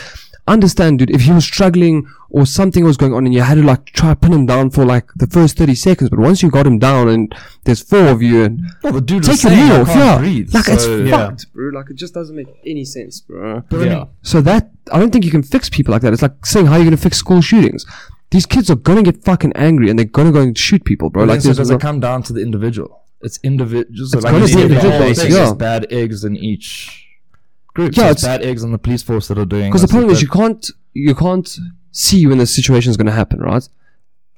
[0.48, 1.12] Understand, dude.
[1.12, 4.14] If he was struggling or something was going on, and you had to like try
[4.16, 7.08] pin him down for like the first thirty seconds, but once you got him down
[7.10, 7.34] and
[7.66, 10.54] there's four of you and Well, the dude take was your knee off, yeah, breathe.
[10.54, 11.12] like it's Yeah.
[11.30, 11.70] fucked, bro.
[11.70, 13.64] Like it just doesn't make any sense, bro.
[13.70, 13.96] But I Yeah.
[14.00, 16.12] mean, So that I don't think you can fix people like that.
[16.12, 17.86] It's like saying how you're gonna fix school shootings.
[18.32, 21.24] These kids are gonna get fucking angry and they're gonna go and shoot people, bro.
[21.24, 22.98] But Like like, so does no- it come down to the individual?
[23.22, 24.08] It's individual.
[24.08, 25.48] So It's like gotta be individual whole based, thing yeah.
[25.48, 27.01] is bad eggs in each
[27.74, 27.96] group.
[27.96, 29.70] Yeah, Yeah, it's- bad eggs on the police force that are doing.
[29.70, 31.58] Because the this, problem is that- you can't you can't
[31.92, 33.68] see when the situation is going to happen, right?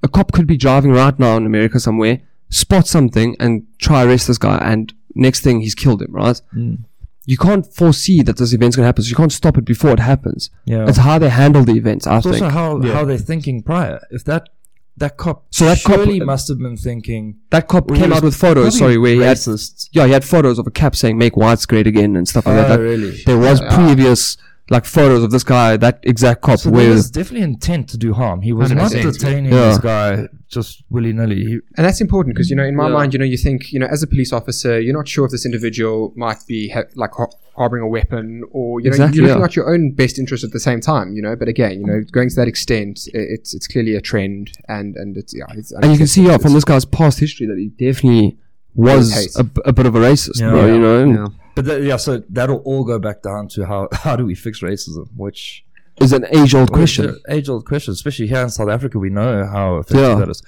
[0.03, 4.27] A cop could be driving right now in America somewhere, spot something, and try arrest
[4.27, 6.39] this guy, and next thing he's killed him, right?
[6.55, 6.79] Mm.
[7.25, 9.91] You can't foresee that this event's going to happen, so you can't stop it before
[9.91, 10.49] it happens.
[10.65, 10.87] Yeah.
[10.87, 12.41] It's how they handle the events, I It's think.
[12.43, 12.93] also how Yeah.
[12.93, 14.01] how they're thinking prior.
[14.11, 14.49] If that
[14.97, 17.37] that cop So that cop- surely uh, must have been thinking.
[17.49, 19.89] that cop came out with photos, sorry, where he had racist.
[19.91, 22.55] yeah, he had photos of a cap saying "Make whites great again" and stuff like
[22.67, 22.79] that.
[22.79, 23.21] Oh, really?
[23.25, 23.73] There was Yeah.
[23.75, 24.37] previous
[24.69, 27.97] like photos of this guy, that exact cop, So where there was definitely intent to
[27.97, 28.41] do harm.
[28.41, 29.13] He was not 100%.
[29.13, 29.69] detaining Yeah.
[29.69, 31.59] this guy just willy nilly.
[31.77, 32.93] And that's important because you know, in my Yeah.
[32.93, 35.31] mind, you know, you think, you know, as a police officer, you're not sure if
[35.31, 39.27] this individual might be ha- like har- harboring a weapon, or you know, Exactly, you're
[39.27, 39.45] looking yeah.
[39.45, 41.13] at your own best interest at the same time.
[41.13, 44.01] You know, but again, you know, going to that extent, i- it's it's clearly a
[44.01, 47.19] trend, and and it's yeah, it's, and you can see yeah, from this guy's past
[47.19, 48.37] history that he definitely
[48.75, 49.35] was Hate.
[49.35, 50.51] a, a bit of a racist, Yeah.
[50.51, 50.65] bro.
[50.73, 51.27] You know, and Yeah.
[51.55, 54.61] But that, yeah, so that'll all go back down to how how do we fix
[54.61, 55.63] racism, which
[56.01, 57.19] is an age-old question.
[57.29, 58.97] age old question, especially here in South Africa.
[58.97, 60.15] We know how effective Yeah.
[60.15, 60.41] that is.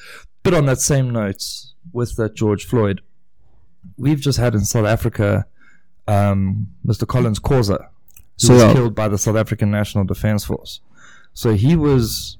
[0.43, 1.43] But on that same note,
[1.93, 3.01] with that George Floyd,
[3.97, 5.45] we've just had in South Africa
[6.07, 7.07] um, Mr.
[7.07, 7.87] Collins Khosa, who
[8.37, 8.73] So, was yeah.
[8.73, 10.81] killed by the South African National Defence Force.
[11.33, 12.37] So he was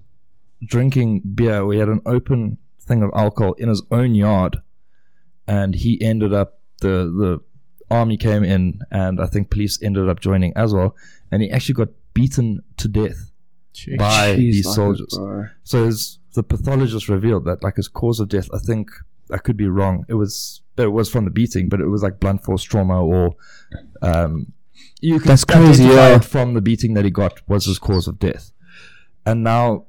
[0.65, 1.65] drinking beer.
[1.65, 4.57] We had an open thing of alcohol in his own yard,
[5.47, 7.41] and he ended up the the
[7.89, 10.95] army came in, and I think police ended up joining as well,
[11.31, 13.31] and he actually got beaten to death
[13.97, 15.17] by Jeez, these soldiers.
[15.63, 18.89] So his, the pathologist revealed that like his cause of death, I think
[19.31, 20.05] I could be wrong.
[20.07, 23.35] It was it was from the beating, but it was like blunt force trauma or
[24.01, 24.53] um,
[25.01, 26.19] you could That's crazy, yeah.
[26.19, 28.51] from the beating that he got was his cause of death.
[29.25, 29.85] And now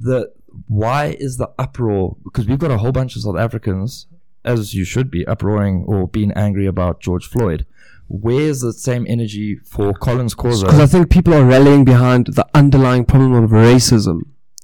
[0.00, 0.32] the
[0.66, 2.16] why is the uproar?
[2.24, 4.06] Because we've got a whole bunch of South Africans,
[4.48, 7.66] as you should be, uproaring or being angry about George Floyd.
[8.08, 10.80] Where's the same energy for Collins Because Khosa?
[10.80, 14.20] I think people are rallying behind the underlying problem of racism,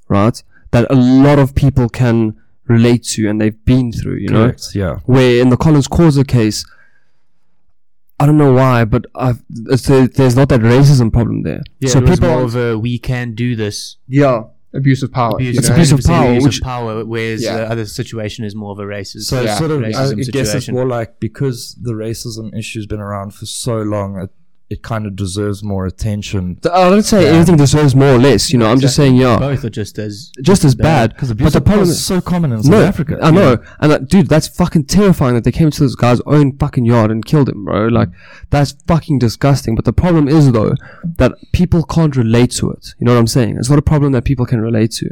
[0.07, 0.41] right?
[0.71, 2.35] That a lot of people can
[2.67, 4.51] relate to and they've been through, you know?
[4.73, 4.95] Yeah.
[5.05, 6.65] Where in the Collins Khosa case,
[8.19, 11.61] I don't know why, but I've, it's, there- there's not that racism problem there.
[11.79, 13.97] Yeah, so it was people, more of a we can do this.
[14.07, 14.43] yeah,
[14.75, 15.33] abuse of power.
[15.35, 15.75] Abuse, you It's know?
[15.75, 17.57] abuse of power, abuse which- of power, whereas Yeah.
[17.57, 19.23] the other situation is more of a racist.
[19.23, 22.85] So Yeah, sort of, I, racism I guess it's more like because the racism issue's
[22.85, 24.29] been around for so long, it,
[24.67, 26.57] it kind of deserves more attention.
[26.65, 27.35] I don't say Yeah.
[27.37, 30.31] anything deserves more or less, you know, I'm just saying, yeah, Both are just as
[30.41, 31.13] just as bad.
[31.13, 33.19] Because But the of power problem is is, so common in South no, Africa.
[33.21, 36.57] I know, and like, dude, that's fucking terrifying that they came to this guy's own
[36.57, 37.87] fucking yard and killed him, bro.
[37.89, 38.09] Like,
[38.49, 39.75] that's fucking disgusting.
[39.75, 40.73] But the problem is though
[41.17, 42.95] that people can't relate to it.
[42.97, 43.57] You know what I'm saying?
[43.57, 45.09] It's not a problem that people can relate to.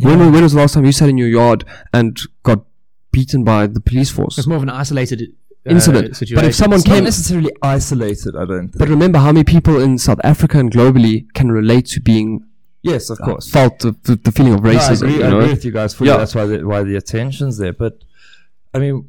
[0.00, 2.64] When, when was the last time you sat in your yard and got
[3.12, 4.38] beaten by the police force?
[4.38, 5.32] it's more of an isolated
[5.70, 6.16] Incident.
[6.16, 6.36] situation.
[6.36, 8.78] But if someone It's not came, necessarily isolated, I don't think.
[8.78, 12.44] but remember how many people in South Africa and globally can relate to being
[12.82, 13.50] yes, of course.
[13.50, 15.02] felt the, the, the feeling of No, I racism.
[15.02, 16.10] agree, you I agree with you guys fully.
[16.10, 16.16] Yeah.
[16.18, 17.72] That's why the, why the attention's there.
[17.72, 18.02] But
[18.74, 19.08] I mean,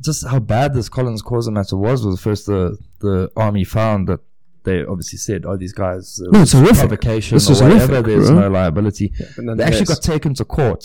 [0.00, 4.20] just how bad this Collins Khosa matter was was first the the army found that
[4.64, 6.78] they obviously said, "Oh, these guys uh, No, it's horrific.
[6.88, 8.40] provocation This or is whatever." horrific, There's bro.
[8.40, 9.12] no liability.
[9.36, 10.84] But They actually got taken to court.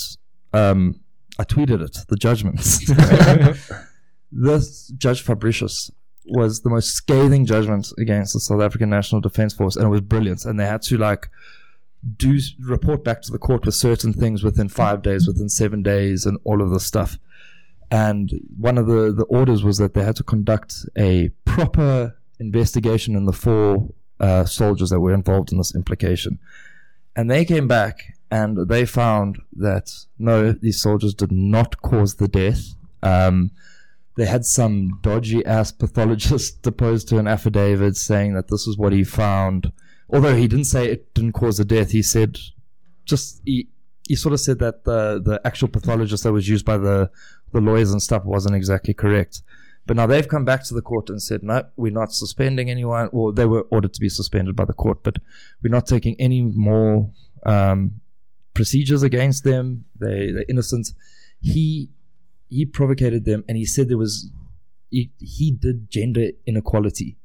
[0.54, 1.00] Um,
[1.40, 1.98] I tweeted it.
[2.08, 2.80] The judgments.
[4.36, 5.92] this Judge Fabricius
[6.26, 10.02] was the most scathing judgment against the South African National Defence Force, and it was
[10.02, 10.46] brilliant.
[10.46, 11.30] And they had to like
[12.18, 16.26] do report back to the court with certain things within five days, within seven days,
[16.26, 17.18] and all of this stuff.
[17.92, 23.16] And one of the the orders was that they had to conduct a proper investigation
[23.16, 26.40] in the four uh, soldiers that were involved in this implication.
[27.16, 32.28] And they came back and they found that no, these soldiers did not cause the
[32.28, 32.74] death.
[33.04, 33.52] Um,
[34.16, 38.94] they had some dodgy ass pathologist deposed to an affidavit saying that this is what
[38.94, 39.72] he found.
[40.10, 42.38] Although he didn't say it didn't cause the death, he said
[43.06, 43.68] just he,
[44.08, 47.10] he sort of said that the the actual pathologist that was used by the
[47.52, 49.42] the lawyers and stuff wasn't exactly correct.
[49.86, 53.10] But now they've come back to the court and said, no, we're not suspending anyone.
[53.12, 55.18] Well, they were ordered to be suspended by the court, but
[55.62, 57.12] we're not taking any more
[57.46, 58.00] um,
[58.54, 59.84] procedures against them.
[60.00, 60.88] They, they're innocent.
[61.42, 61.90] He
[62.58, 64.14] he provocated them, and he said there was
[64.90, 67.18] he, he did gender inequality.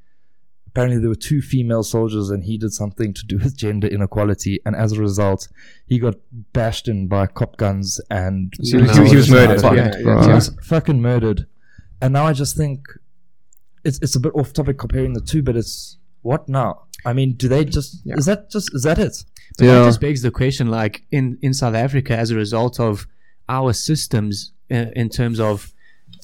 [0.68, 4.55] Apparently, there were two female soldiers, and he did something to do with gender inequality,
[4.64, 5.49] and as a result,
[5.87, 6.14] he got
[6.53, 10.22] bashed in by cop guns, and So he was- he was murdered, yeah, yeah, bro.
[10.29, 11.47] He was fucking murdered.
[12.01, 12.79] And now I just think
[13.85, 16.70] it's it's a bit off topic comparing the two, but it's what now?
[17.05, 18.16] I mean, do they just Yeah.
[18.20, 19.16] is that just is that it?
[19.57, 19.74] But Yeah.
[19.81, 23.07] that just begs the question, like in in South Africa, as a result of
[23.49, 25.73] our systems, in terms of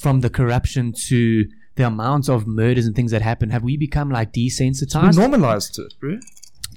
[0.01, 4.11] from the corruption to the amount of murders and things that happen, have we become
[4.11, 6.18] like We desensitized normalized it, bro.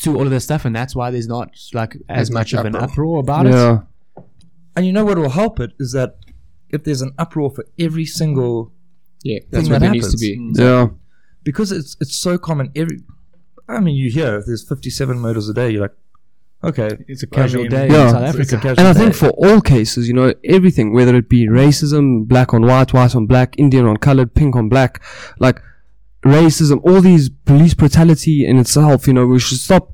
[0.02, 2.60] to all of this stuff, and that's why there's not like as, As much, much
[2.60, 3.20] of an uproar.
[3.20, 4.24] uproar about it.
[4.76, 6.18] And you know what will help it is that
[6.70, 8.72] if there's an uproar for every single
[9.24, 10.58] Yeah, that's Thing what that there needs to happens.
[10.58, 10.62] be.
[10.64, 10.68] Mm.
[10.70, 10.88] Yeah.
[11.44, 12.72] because it's it's so common.
[12.76, 13.00] Every
[13.70, 15.96] I mean, you hear if there's 57 murders a day, you're like,
[16.64, 18.04] okay, It's a casual I mean, day Yeah.
[18.06, 18.68] in South it's- it's a Africa.
[18.76, 19.00] casual And I day.
[19.00, 23.16] think for all cases, you know, everything, whether it be racism, black on white, white
[23.16, 25.02] on black, Indian on colored, pink on black,
[25.40, 25.62] like
[26.26, 29.92] racism, all these police brutality in itself, you know, we should stop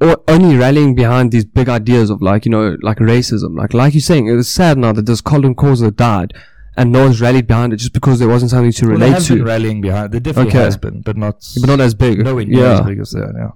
[0.00, 3.56] o- only rallying behind these big ideas of like, you know, like racism.
[3.56, 6.32] Like, like you're saying, it's sad now that this Colin Khosa died
[6.76, 9.28] and no one's rallied behind it just because there wasn't something to well, relate have
[9.28, 9.44] been to.
[9.44, 10.12] rallying behind.
[10.12, 10.58] There definitely Okay.
[10.64, 12.22] has been, but not but not as big.
[12.24, 12.80] nowhere near yeah.
[12.80, 13.32] as big as that.
[13.36, 13.50] Yeah.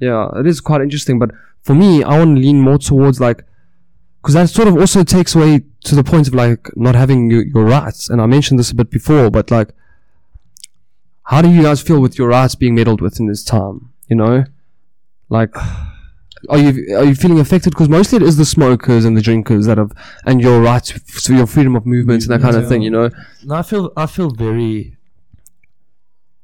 [0.00, 1.18] Yeah, it is quite interesting.
[1.18, 3.44] But for me, I want to lean more towards like,
[4.22, 7.44] because that sort of also takes away to the point of like not having your,
[7.44, 8.08] your rights.
[8.08, 9.70] And I mentioned this a bit before, but like,
[11.24, 13.92] how do you guys feel with your rights being meddled with in this time?
[14.08, 14.44] You know,
[15.28, 15.54] like,
[16.48, 17.70] are you are you feeling affected?
[17.70, 19.92] Because mostly it is the smokers and the drinkers that have,
[20.24, 22.80] and your rights, so your freedom of movement and that kind of thing.
[22.80, 23.10] You know,
[23.44, 24.96] No, I feel I feel very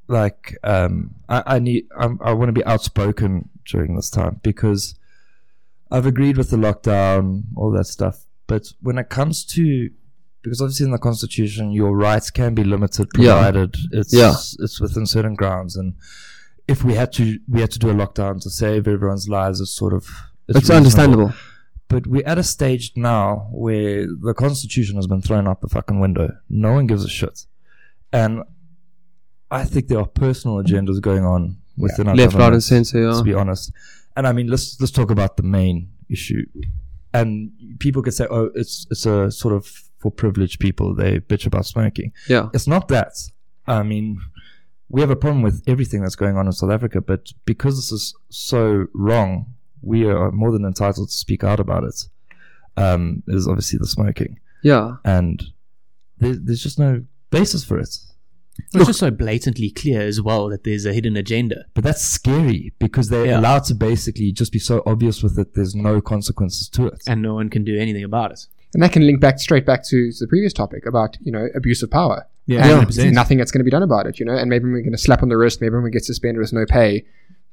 [0.07, 4.95] like um, I, I need I'm, I want to be outspoken during this time because
[5.95, 8.17] I've agreed with the lockdown, all that stuff.
[8.47, 9.91] But when it comes to
[10.43, 13.33] because obviously in the constitution your rights can be limited Yeah.
[13.35, 14.35] provided it's Yeah.
[14.65, 15.95] it's within certain grounds and
[16.69, 19.71] if we had to we had to do a lockdown to save everyone's lives it's
[19.83, 20.03] sort of
[20.49, 20.77] it's, reasonable.
[20.77, 21.33] understandable.
[21.89, 25.99] But we're at a stage now where the Constitution has been thrown out the fucking
[26.01, 26.29] window.
[26.51, 27.47] No one gives a shit.
[28.13, 28.43] And
[29.51, 31.41] I think there are personal agendas going on
[31.77, 33.01] within our Left, right, and centre.
[33.07, 33.13] Yeah.
[33.19, 33.73] To be honest,
[34.17, 36.45] and I mean, let's let's talk about the main issue.
[37.13, 39.67] And people could say, "Oh, it's it's a sort of
[39.99, 40.95] for privileged people.
[40.95, 42.49] They bitch about smoking." Yeah.
[42.53, 43.13] It's not that.
[43.67, 44.21] I mean,
[44.89, 47.93] we have a problem with everything that's going on in South Africa, but because this
[47.93, 49.47] is so wrong,
[49.83, 52.09] we are more than entitled to speak out about it.
[52.77, 54.97] Um, is obviously the smoking, Yeah.
[55.05, 55.41] and
[56.19, 57.97] there, there's just no basis for it.
[58.73, 61.65] It's just so blatantly clear as well that there's a hidden agenda.
[61.75, 63.41] But that's scary because they're Yeah.
[63.41, 65.55] allowed to basically just be so obvious with it.
[65.55, 67.03] There's no consequences to it.
[67.07, 68.47] and no one can do anything about it.
[68.73, 71.83] And that can link back straight back to the previous topic about, you know, abuse
[71.83, 72.27] of power.
[72.47, 74.81] Yeah, there's nothing that's going to be done about it, you know, and maybe we're
[74.83, 77.05] going to slap on the wrist, maybe we get suspended with no pay,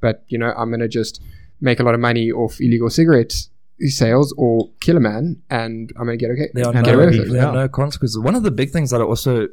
[0.01, 1.21] but, you know, I'm going to just
[1.61, 3.33] make a lot of money off illegal cigarette
[3.79, 6.49] sales or kill a man and I'm going to get okay.
[6.53, 7.31] There are, And no, get away with it.
[7.31, 7.61] there are yeah.
[7.61, 8.19] no consequences.
[8.19, 9.47] One of the big things that I also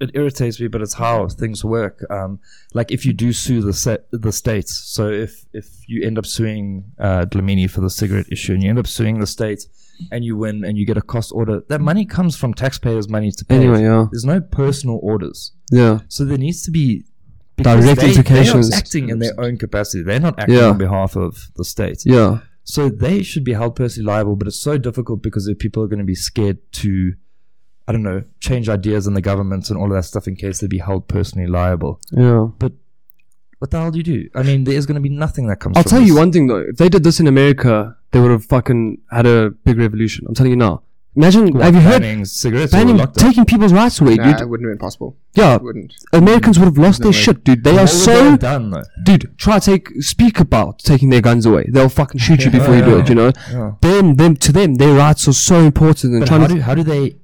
[0.00, 2.04] it irritates me, but it's how things work.
[2.10, 2.40] Um,
[2.72, 6.26] like if you do sue the set, the states, so if if you end up
[6.26, 9.66] suing uh, Dlamini for the cigarette issue, and you end up suing the states,
[10.10, 13.30] and you win, and you get a cost order, that money comes from taxpayers' money
[13.30, 13.56] to pay.
[13.56, 14.06] Anyway, yeah.
[14.10, 16.00] There's no personal orders, Yeah.
[16.08, 17.04] so there needs to be
[17.56, 18.68] Direct they, implications.
[18.70, 20.02] They are acting in their own capacity.
[20.02, 20.70] They're not acting Yeah.
[20.70, 22.02] on behalf of the state.
[22.04, 22.40] Yeah.
[22.64, 25.86] So they should be held personally liable, but it's so difficult because the people are
[25.86, 27.12] going to be scared to,
[27.86, 30.60] I don't know, change ideas in the government and all of that stuff in case
[30.60, 32.00] they'd be held personally liable.
[32.12, 32.48] Yeah.
[32.58, 32.72] But
[33.58, 34.28] what the hell do you do?
[34.34, 35.76] I mean, there's going to be nothing that comes.
[35.76, 36.64] I'll from tell you one thing though.
[36.68, 40.24] If they did this in America, they would have fucking had a big revolution.
[40.28, 40.82] I'm telling you now.
[41.16, 43.14] Imagine, What, have you heard cigarettes or banning lockdown?
[43.14, 44.40] taking people's rights away, Nah, dude?
[44.40, 45.16] it wouldn't have been possible.
[45.34, 45.94] Yeah, It wouldn't.
[46.12, 47.22] Americans would have lost No their way.
[47.22, 47.62] shit, dude.
[47.62, 48.82] They What are would they so, done though?
[49.04, 49.38] dude.
[49.38, 51.66] Try to take speak about taking their guns away.
[51.70, 52.98] They'll fucking shoot you Yeah, before you do yeah.
[52.98, 53.08] it.
[53.10, 53.72] You know, Yeah.
[53.80, 56.14] them, them to them, their rights are so important.
[56.14, 57.14] And But trying how to do how do they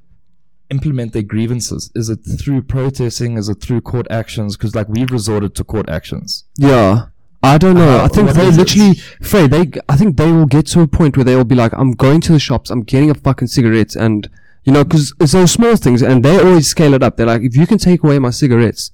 [0.71, 1.91] implement their grievances?
[1.95, 3.37] Is it through protesting?
[3.37, 4.57] Is it through court actions?
[4.57, 6.45] Because like we've resorted to court actions.
[6.57, 7.07] Yeah.
[7.43, 7.99] I don't know.
[7.99, 11.17] How- I think they literally, Fray, they, I think they will get to a point
[11.17, 13.97] where they will be like, I'm going to the shops, I'm getting a fucking cigarette,
[13.97, 14.29] and,
[14.65, 17.17] you know, cause it's those small things, and they always scale it up.
[17.17, 18.91] They're like, if you can take away my cigarettes,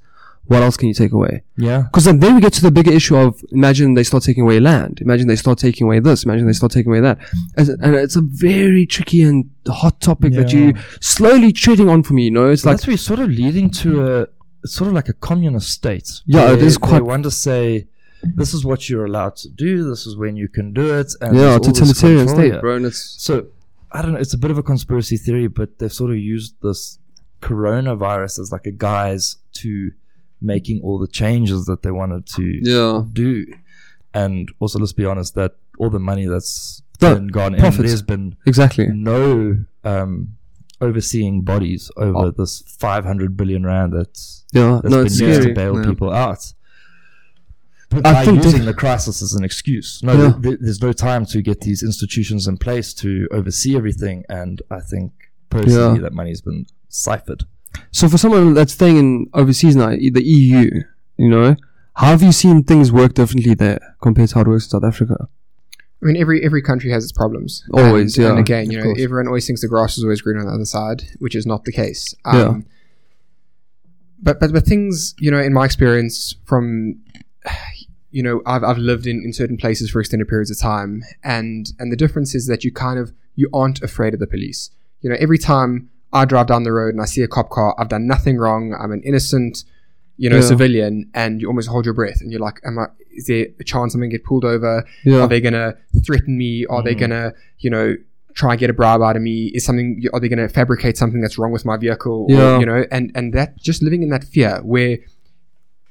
[0.47, 1.42] what else can you take away?
[1.57, 1.84] Yeah.
[1.92, 4.61] Cause then, then we get to the bigger issue of, imagine they start taking away
[4.61, 7.18] land, imagine they start taking away this, imagine they start taking away that.
[7.57, 10.59] And, it's a very tricky and hot topic that Yeah.
[10.59, 12.49] you slowly treading on for me, you know?
[12.49, 14.28] It's Like, like, that's really sort of leading to a
[14.66, 16.11] sort of like a communist state.
[16.26, 17.88] Yeah, it is They want to say,
[18.22, 19.88] this is what you're allowed to do.
[19.88, 21.12] This is when you can do it.
[21.20, 22.61] And yeah, totalitarian state, here.
[22.61, 23.47] bro, and it's, So
[23.92, 24.18] I don't know.
[24.18, 26.99] It's a bit of a conspiracy theory, but they've sort of used this
[27.40, 29.92] coronavirus as like a guise to
[30.47, 33.03] making all the changes that they wanted to Yeah.
[33.12, 33.47] do.
[34.14, 37.88] And also, let's be honest, that all the money that's The been gone in, profits.
[37.90, 38.86] there's been Exactly.
[38.88, 40.36] no um,
[40.80, 42.30] overseeing bodies over Oh.
[42.30, 44.80] this 500 billion rand that's, Yeah.
[44.82, 45.55] that's no, been it's used scary.
[45.55, 45.88] to bail Yeah.
[45.90, 46.53] people out.
[47.88, 50.32] But I by think using the crisis as an excuse, no, Yeah.
[50.42, 54.24] th- there's no time to get these institutions in place to oversee everything.
[54.28, 55.12] And I think
[55.51, 56.03] personally Yeah.
[56.03, 57.44] that money's been ciphered.
[57.91, 60.83] So for someone that's staying in overseas now, the EU,
[61.16, 61.57] you know,
[61.95, 64.85] how have you seen things work differently there compared to how it works in South
[64.85, 65.29] Africa?
[66.03, 67.64] I mean, every every country has its problems.
[67.72, 69.01] Always, and, yeah, And again, you know, course.
[69.01, 71.64] everyone always thinks the grass is always green on the other side, which is not
[71.64, 72.14] the case.
[72.24, 72.59] Um, Yeah.
[74.22, 77.01] But but but things, you know, in my experience, from
[78.11, 81.72] you know, I've I've lived in, in certain places for extended periods of time, and
[81.79, 84.70] and the difference is that you kind of you aren't afraid of the police.
[85.01, 87.75] You know, every time I drive down the road and I see a cop car,
[87.79, 88.75] I've done nothing wrong.
[88.79, 89.64] I'm an innocent,
[90.17, 90.43] you know, Yeah.
[90.43, 92.87] civilian, and you almost hold your breath, and you're like, "Am I?
[93.14, 94.85] Is there a chance I'm gonna get pulled over?
[95.05, 95.21] Yeah.
[95.21, 96.64] Are they gonna threaten me?
[96.69, 97.01] Are they mm.
[97.01, 97.97] gonna, you know,
[98.35, 99.51] try and get a bribe out of me?
[99.55, 100.03] Is something?
[100.12, 102.27] Are they gonna fabricate something that's wrong with my vehicle?
[102.29, 102.57] Yeah.
[102.57, 104.99] Or, you know, and and that just living in that fear where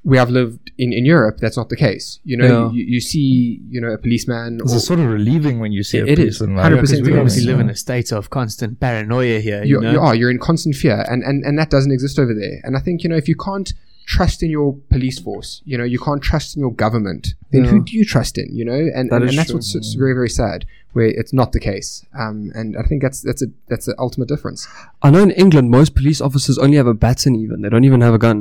[0.09, 2.05] where I've lived in, in Europe, that's not the case.
[2.23, 2.71] You know, Yeah.
[2.77, 4.59] you, you see, you know, a policeman.
[4.63, 7.01] It's or- a sort of relieving when you see a It is, person 100% Because
[7.01, 7.19] we Yeah.
[7.21, 9.61] obviously live in a state of constant paranoia here.
[9.63, 9.91] You, you, know?
[9.93, 12.71] you are you're in constant fear and, and and that doesn't exist over there and
[12.77, 13.69] i think you know if you can't
[14.15, 17.71] trust in your police force you know you can't trust in your government then Yeah.
[17.71, 19.57] who do you trust in you know and That and, and that's true.
[19.57, 20.59] what's it's very very sad
[20.95, 21.89] where it's not the case
[22.23, 24.59] um and i think that's that's a that's the ultimate difference
[25.01, 27.61] I know in England, most police officers only have a baton even.
[27.61, 28.39] They don't even have a gun.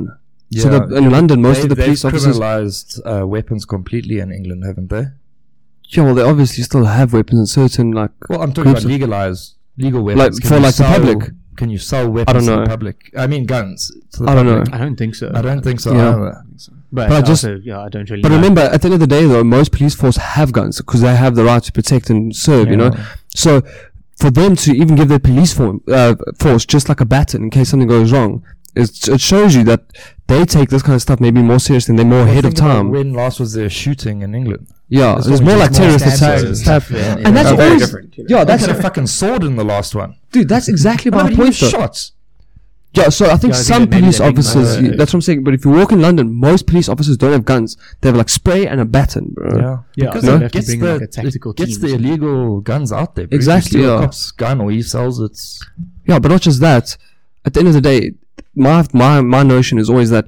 [0.53, 2.37] So the, in London, most They- of the they've police officers...
[2.39, 5.05] criminalized uh, weapons completely in England, haven't they?
[5.89, 8.11] Yeah, well, they obviously still have weapons in certain, like...
[8.29, 10.39] Well, I'm talking about of- legalized legal weapons.
[10.39, 11.31] Like, for, you like, the public?
[11.57, 13.11] Can you sell weapons don't to the public?
[13.17, 13.91] I mean, guns.
[14.13, 14.67] To the I don't public.
[14.71, 14.75] know.
[14.75, 15.31] I don't think so.
[15.33, 16.09] I don't think so Yeah.
[16.15, 16.43] either.
[16.91, 18.35] But, But I I just- also, yeah, I don't really But know.
[18.37, 21.15] remember, at the end of the day, though, most police force have guns because they
[21.15, 22.91] have the right to protect and serve, you know?
[23.35, 23.61] So
[24.17, 27.49] for them to even give their police form, uh, force just like a baton in
[27.49, 28.43] case something goes wrong,
[28.75, 29.83] it's, it shows you that
[30.27, 32.59] they take this kind of stuff maybe more seriously and they're more ahead of Think
[32.59, 32.89] about time.
[32.91, 34.67] When last was there a shooting in England?
[34.89, 36.91] Yeah, It's there's more like terrorist attacks and stuff.
[36.91, 37.27] Yeah, yeah.
[37.27, 38.37] And that's They're very always, different, you know.
[38.37, 40.15] yeah, that's, had a fucking sword in the last one.
[40.31, 41.69] dude, that's exactly my No, point was though.
[41.69, 42.11] shot.
[42.93, 45.11] Yeah, so I think Yeah, I some that maybe police they're being officers, like- that's
[45.11, 45.43] what I'm saying.
[45.43, 47.75] But if you walk in London, most police officers don't have guns.
[47.99, 49.57] They have like spray and a baton, bro.
[49.57, 51.57] Yeah, Yeah, because so it they have to gets bring, the like, a tactical it
[51.57, 53.27] gets the illegal guns out there.
[53.27, 53.35] bro.
[53.35, 54.05] Exactly, You steal a yeah.
[54.05, 55.37] cop's gun or he sells it.
[56.07, 56.95] Yeah, but not just that.
[57.43, 58.13] At the end of the day,
[58.55, 60.25] my my my notion is always that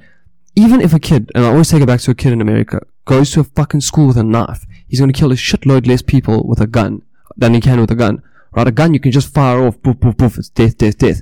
[0.55, 2.82] even if a kid, and I always take it back to a kid in America,
[3.05, 6.01] goes to a fucking school with a knife, he's going to kill a shitload less
[6.01, 7.03] people with a gun
[7.36, 8.23] than he can with a gun.
[8.53, 8.67] Right?
[8.67, 10.38] A gun you can just fire off, poof, poof, poof.
[10.39, 11.21] It's death, death, death.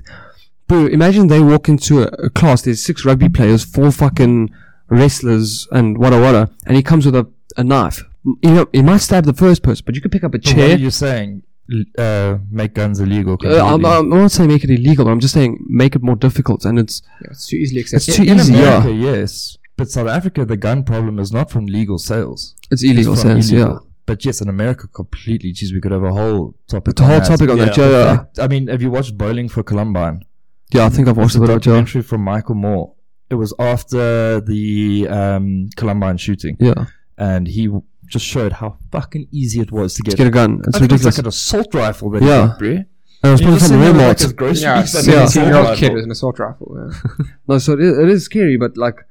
[0.68, 2.62] Bro, imagine they walk into a, a class.
[2.62, 4.50] There's six rugby players, four fucking
[4.88, 8.02] wrestlers, and wada wada, and he comes with a, a knife.
[8.42, 10.46] You know, he might stab the first person, but you could pick up a But
[10.46, 10.74] what chair.
[10.74, 11.42] are you saying?
[11.72, 13.36] L- Uh, make guns illegal.
[13.44, 16.16] Uh, I'm, I'm not saying make it illegal, but I'm just saying make it more
[16.16, 16.64] difficult.
[16.64, 18.12] And it's Yeah, it's too easily accessible.
[18.12, 18.54] it's accessible too in easy.
[18.54, 22.54] America, Yeah, yes, but South Africa, the gun problem is not from legal sales.
[22.70, 23.50] it's illegal It's from sense.
[23.50, 23.86] illegal.
[24.06, 25.50] But yes, in America, completely.
[25.52, 26.94] Geez, we could have a whole topic.
[26.98, 27.26] Yeah, the whole that.
[27.28, 27.76] topic on that.
[27.76, 27.84] Yeah.
[27.84, 30.24] Yeah, yeah, Fact, I mean, have you watched Bowling for Columbine?
[30.72, 30.86] yeah.
[30.86, 31.54] I think I've watched It's a a bit of.
[31.56, 32.92] Yeah, documentary from Michael Moore.
[33.28, 36.84] It was after the um, Columbine shooting, yeah.
[37.18, 40.12] and he w- just showed how fucking easy it was to get.
[40.12, 41.16] To get a gun, it's I think ridiculous.
[41.18, 42.54] like an assault rifle that Yeah.
[42.58, 42.68] bro.
[42.68, 42.78] and
[43.22, 44.22] it was You probably just from send him, like, Walmart.
[44.22, 47.24] his groceries yeah and seventeen-year-old kid with an assault rifle yeah.
[47.48, 49.06] No, so it is, it is scary, but like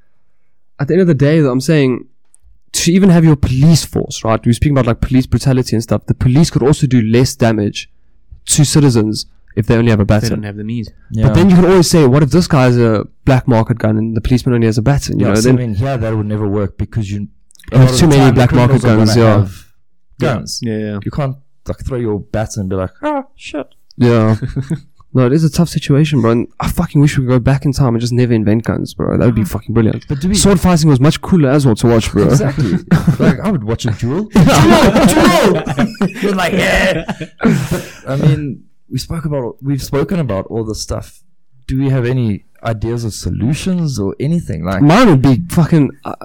[0.80, 2.08] at the end of the day, though, I'm saying
[2.74, 4.46] to even have your police force, right?
[4.46, 6.06] We're speaking about like police brutality and stuff.
[6.08, 7.90] The police could also do less damage
[8.48, 9.26] to citizens
[9.56, 10.30] if they only have a baton.
[10.30, 10.90] they don't have the means.
[11.12, 11.28] Yeah.
[11.28, 13.98] But then you can always say, what if this guy has a black market gun
[13.98, 15.20] and the policeman only has a baton?
[15.20, 17.28] You yeah, know, so then I mean, yeah, that would never work because you a
[17.72, 19.40] There's lot of too the many black market guns, yeah.
[19.40, 19.66] have
[20.20, 20.60] Guns.
[20.62, 21.00] Yeah, yeah.
[21.04, 21.38] You can't
[21.68, 23.68] like throw your bats and be like, ah, shit.
[23.98, 24.38] Yeah.
[25.14, 26.32] no, it is a tough situation, bro.
[26.32, 28.94] And I fucking wish we could go back in time and just never invent guns,
[28.94, 29.18] bro.
[29.18, 30.08] That would be fucking brilliant.
[30.08, 32.26] But do we Sword fighting was much cooler as well to watch, bro.
[32.26, 32.72] exactly?
[33.20, 34.26] like I would watch a duel.
[34.34, 34.44] Duel,
[35.08, 36.10] duel.
[36.22, 37.06] You're like, yeah.
[38.08, 41.24] I mean, we spoke about we've spoken about all this stuff.
[41.68, 46.16] Do we have any ideas or solutions or anything like Mine would be fucking uh,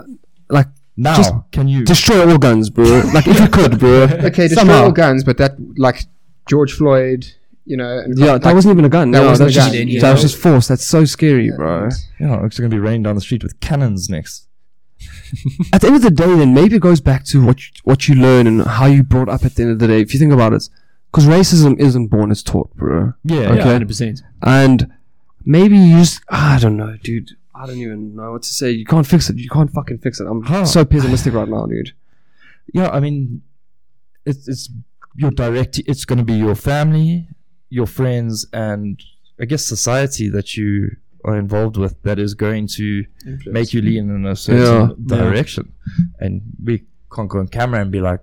[0.48, 0.68] like
[1.00, 1.16] now?
[1.16, 1.84] just can you?
[1.84, 2.84] destroy all guns, bro.
[3.14, 4.02] like if you could, bro.
[4.28, 4.84] okay destroy Somehow.
[4.84, 6.04] all guns but that like
[6.48, 7.26] George Floyd
[7.64, 9.10] you know and Yeah, like, that wasn't even a gun.
[9.12, 10.66] that no, wasn't that's a just, gun, you that was just force.
[10.68, 11.88] That's so scary, bro.
[12.18, 14.46] yeah, it's going to be raining down the street with cannons next.
[15.72, 18.08] At the end of the day, then maybe it goes back to what you, what
[18.08, 19.44] you learn and how you brought up.
[19.44, 20.68] At the end of the day, if you think about it,
[21.10, 23.14] because racism isn't born; it's taught, bro.
[23.24, 23.56] Yeah, Okay.
[23.58, 24.22] Yeah, hundred percent.
[24.42, 24.92] And
[25.44, 27.30] maybe you just I don't know, dude.
[27.60, 28.70] I don't even know what to say.
[28.70, 29.36] You can't fix it.
[29.36, 30.26] You can't fucking fix it.
[30.26, 30.64] I'm Huh.
[30.64, 31.92] so pessimistic right now, dude.
[32.72, 33.42] Yeah, I mean,
[34.24, 34.70] it's it's
[35.16, 35.78] your direct.
[35.86, 37.28] It's going to be your family,
[37.68, 39.00] your friends, and
[39.40, 43.04] I guess society that you are involved with that is going to
[43.46, 44.62] make you lean in a certain
[45.06, 45.16] Yeah.
[45.16, 45.72] direction.
[46.18, 46.84] And we
[47.14, 48.20] can't go on camera and be like,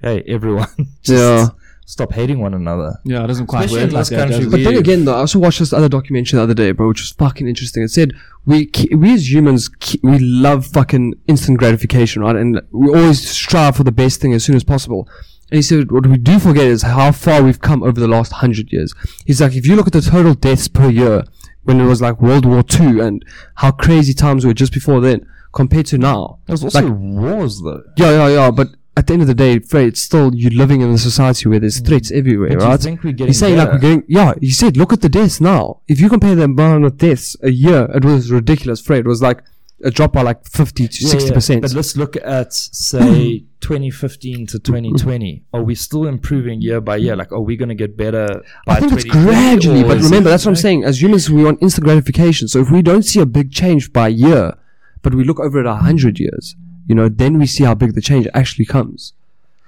[0.00, 0.68] "Hey, everyone,
[1.02, 1.48] just Yeah.
[1.90, 4.16] Stop hating one another." Yeah, it doesn't quite Especially work in like this that.
[4.18, 4.50] country, does it?
[4.50, 7.00] But then again, though, I also watched this other documentary the other day, bro, which
[7.00, 7.82] was fucking interesting.
[7.82, 8.12] It said
[8.46, 12.36] we ke- we as humans ke- we love fucking instant gratification, right?
[12.36, 15.08] And we always strive for the best thing as soon as possible.
[15.50, 18.32] And he said what we do forget is how far we've come over the last
[18.32, 18.94] hundred years.
[19.26, 21.24] He's like, if you look at the total deaths per year
[21.64, 23.24] when it was like World War Two and
[23.56, 26.38] how crazy times were just before then compared to now.
[26.46, 27.82] There's also Like- wars, though.
[27.96, 28.50] Yeah, yeah, yeah.
[28.52, 31.48] But at the end of the day, Fred, it's still you're living in a society
[31.48, 32.18] where there's threats mm.
[32.18, 32.80] everywhere, But you right?
[32.80, 34.34] think we're getting He's saying like we're getting yeah.
[34.40, 35.80] He said, look at the deaths now.
[35.88, 38.80] If you compare the amount of deaths a year, it was ridiculous.
[38.80, 39.42] Fred it was like
[39.82, 41.62] a drop by like fifty to sixty yeah, percent.
[41.62, 45.44] But let's look at say 2015 to 2020.
[45.52, 47.16] Are we still improving year by year?
[47.16, 48.42] Like, are we going to get better?
[48.66, 50.84] By I think it's gradually, but remember that's what I'm saying.
[50.84, 52.48] As humans, we want instant gratification.
[52.48, 54.54] So if we don't see a big change by year,
[55.02, 56.56] but we look over at a hundred years,
[56.90, 59.12] you know, then we see how big the change actually comes.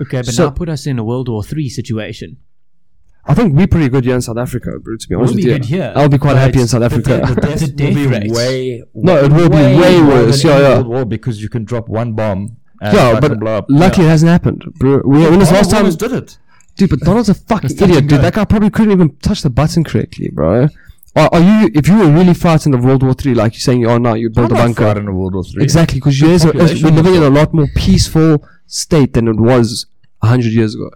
[0.03, 2.31] Okay, but So- now put us in a World War Three situation.
[3.25, 4.97] I think we're pretty good here in South Africa, bro.
[4.97, 6.81] To be honest We'll with be you, good here, I'll be quite happy in South
[6.81, 7.13] the Africa.
[7.21, 8.37] de- the death The will be rates.
[8.37, 10.75] way, No, it will be way worse, than yeah, yeah.
[10.75, 12.57] World War because you can drop one bomb.
[12.81, 13.67] And yeah, but blow up.
[13.69, 15.03] luckily it hasn't happened, bro.
[15.05, 15.83] We, when was last time?
[15.85, 16.39] Donald did it?
[16.77, 18.23] Dude, but Donald's a fucking idiot, dude.
[18.23, 20.67] That guy probably couldn't even touch the button correctly, bro.
[21.15, 21.71] Are, are you?
[21.75, 24.15] If you were really frightened of World War Three, like you're saying you are now,
[24.15, 24.83] you'd build I'm a not bunker.
[24.85, 25.63] frightened of World War Three.
[25.63, 29.87] Exactly, because we're living in a lot more peaceful state than it was
[30.23, 30.91] hundred years ago.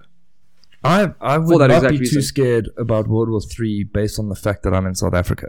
[0.84, 2.18] I I would that not exact be reason.
[2.18, 5.48] too scared about World War Three based on the fact that I'm in South Africa.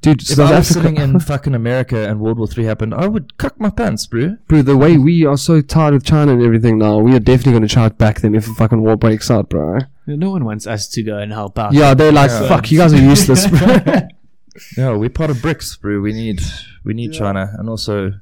[0.00, 2.94] Dude, If South I was Africa, sitting in fucking America and World War Three happened,
[2.94, 4.36] I would cuck my pants, bro.
[4.46, 7.52] bro, the way we are so tired of China and everything now, we are definitely
[7.52, 9.80] going to try to back them if a fucking war breaks out, bro.
[10.16, 11.72] No one wants us to go and help out.
[11.74, 12.48] Yeah, they're like, Yeah.
[12.48, 13.76] fuck, you guys are useless, bro.
[14.76, 16.00] Yeah, we're part of BRICS, bro.
[16.00, 16.40] We need
[16.84, 18.12] we need China, and also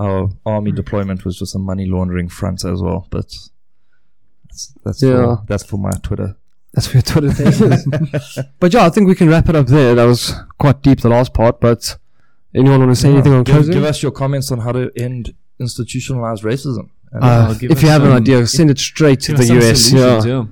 [0.00, 3.06] our army deployment was just a money laundering front as well.
[3.10, 3.26] But
[4.48, 5.10] that's that's Yeah.
[5.36, 6.36] for, that's for my Twitter.
[6.72, 7.46] That's where Twitter thing
[8.12, 8.38] is.
[8.58, 9.94] but yeah, I think we can wrap it up there.
[9.94, 11.60] That was quite deep, the last part.
[11.60, 11.96] But
[12.54, 13.74] anyone want to say anything on give, closing?
[13.74, 16.88] give us your comments on how to end institutionalized racism.
[17.12, 19.42] And, Uh, give if us you have an some- idea, send it straight to the
[19.70, 20.44] us some Yeah.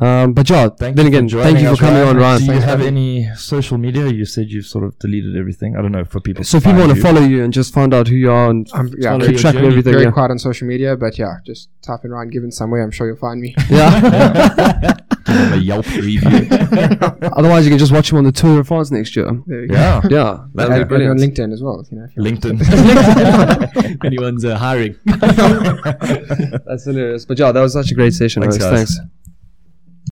[0.00, 2.38] Um, but yeah, thank then you again, for thank you for us, coming on, Ryan.
[2.38, 4.08] Do you Thanks, have any social media?
[4.08, 5.76] You said you've sort of deleted everything.
[5.76, 6.42] I don't know for people.
[6.42, 8.68] So if people want to follow you and just find out who you are and
[8.74, 10.10] I'm yeah, Follow very, keep track of everything, very yeah.
[10.10, 12.82] quiet on social media, but yeah, just type in Ryan Gibbons somewhere.
[12.82, 13.54] I'm sure you'll find me.
[13.70, 14.94] yeah.
[15.24, 16.48] Give them a Yelp review.
[17.32, 19.30] Otherwise, you can just watch him on the Tour of France next year.
[19.46, 19.74] There you go.
[19.74, 21.16] yeah, Yeah, that'd be and on.
[21.18, 21.84] LinkedIn as well.
[21.90, 22.40] You know, if you want.
[22.42, 24.04] LinkedIn.
[24.04, 24.96] Anyone's uh, hiring.
[26.66, 27.24] That's hilarious.
[27.24, 28.42] But yeah, that was such a great session.
[28.42, 28.76] Thanks, guys.
[28.76, 28.98] Thanks.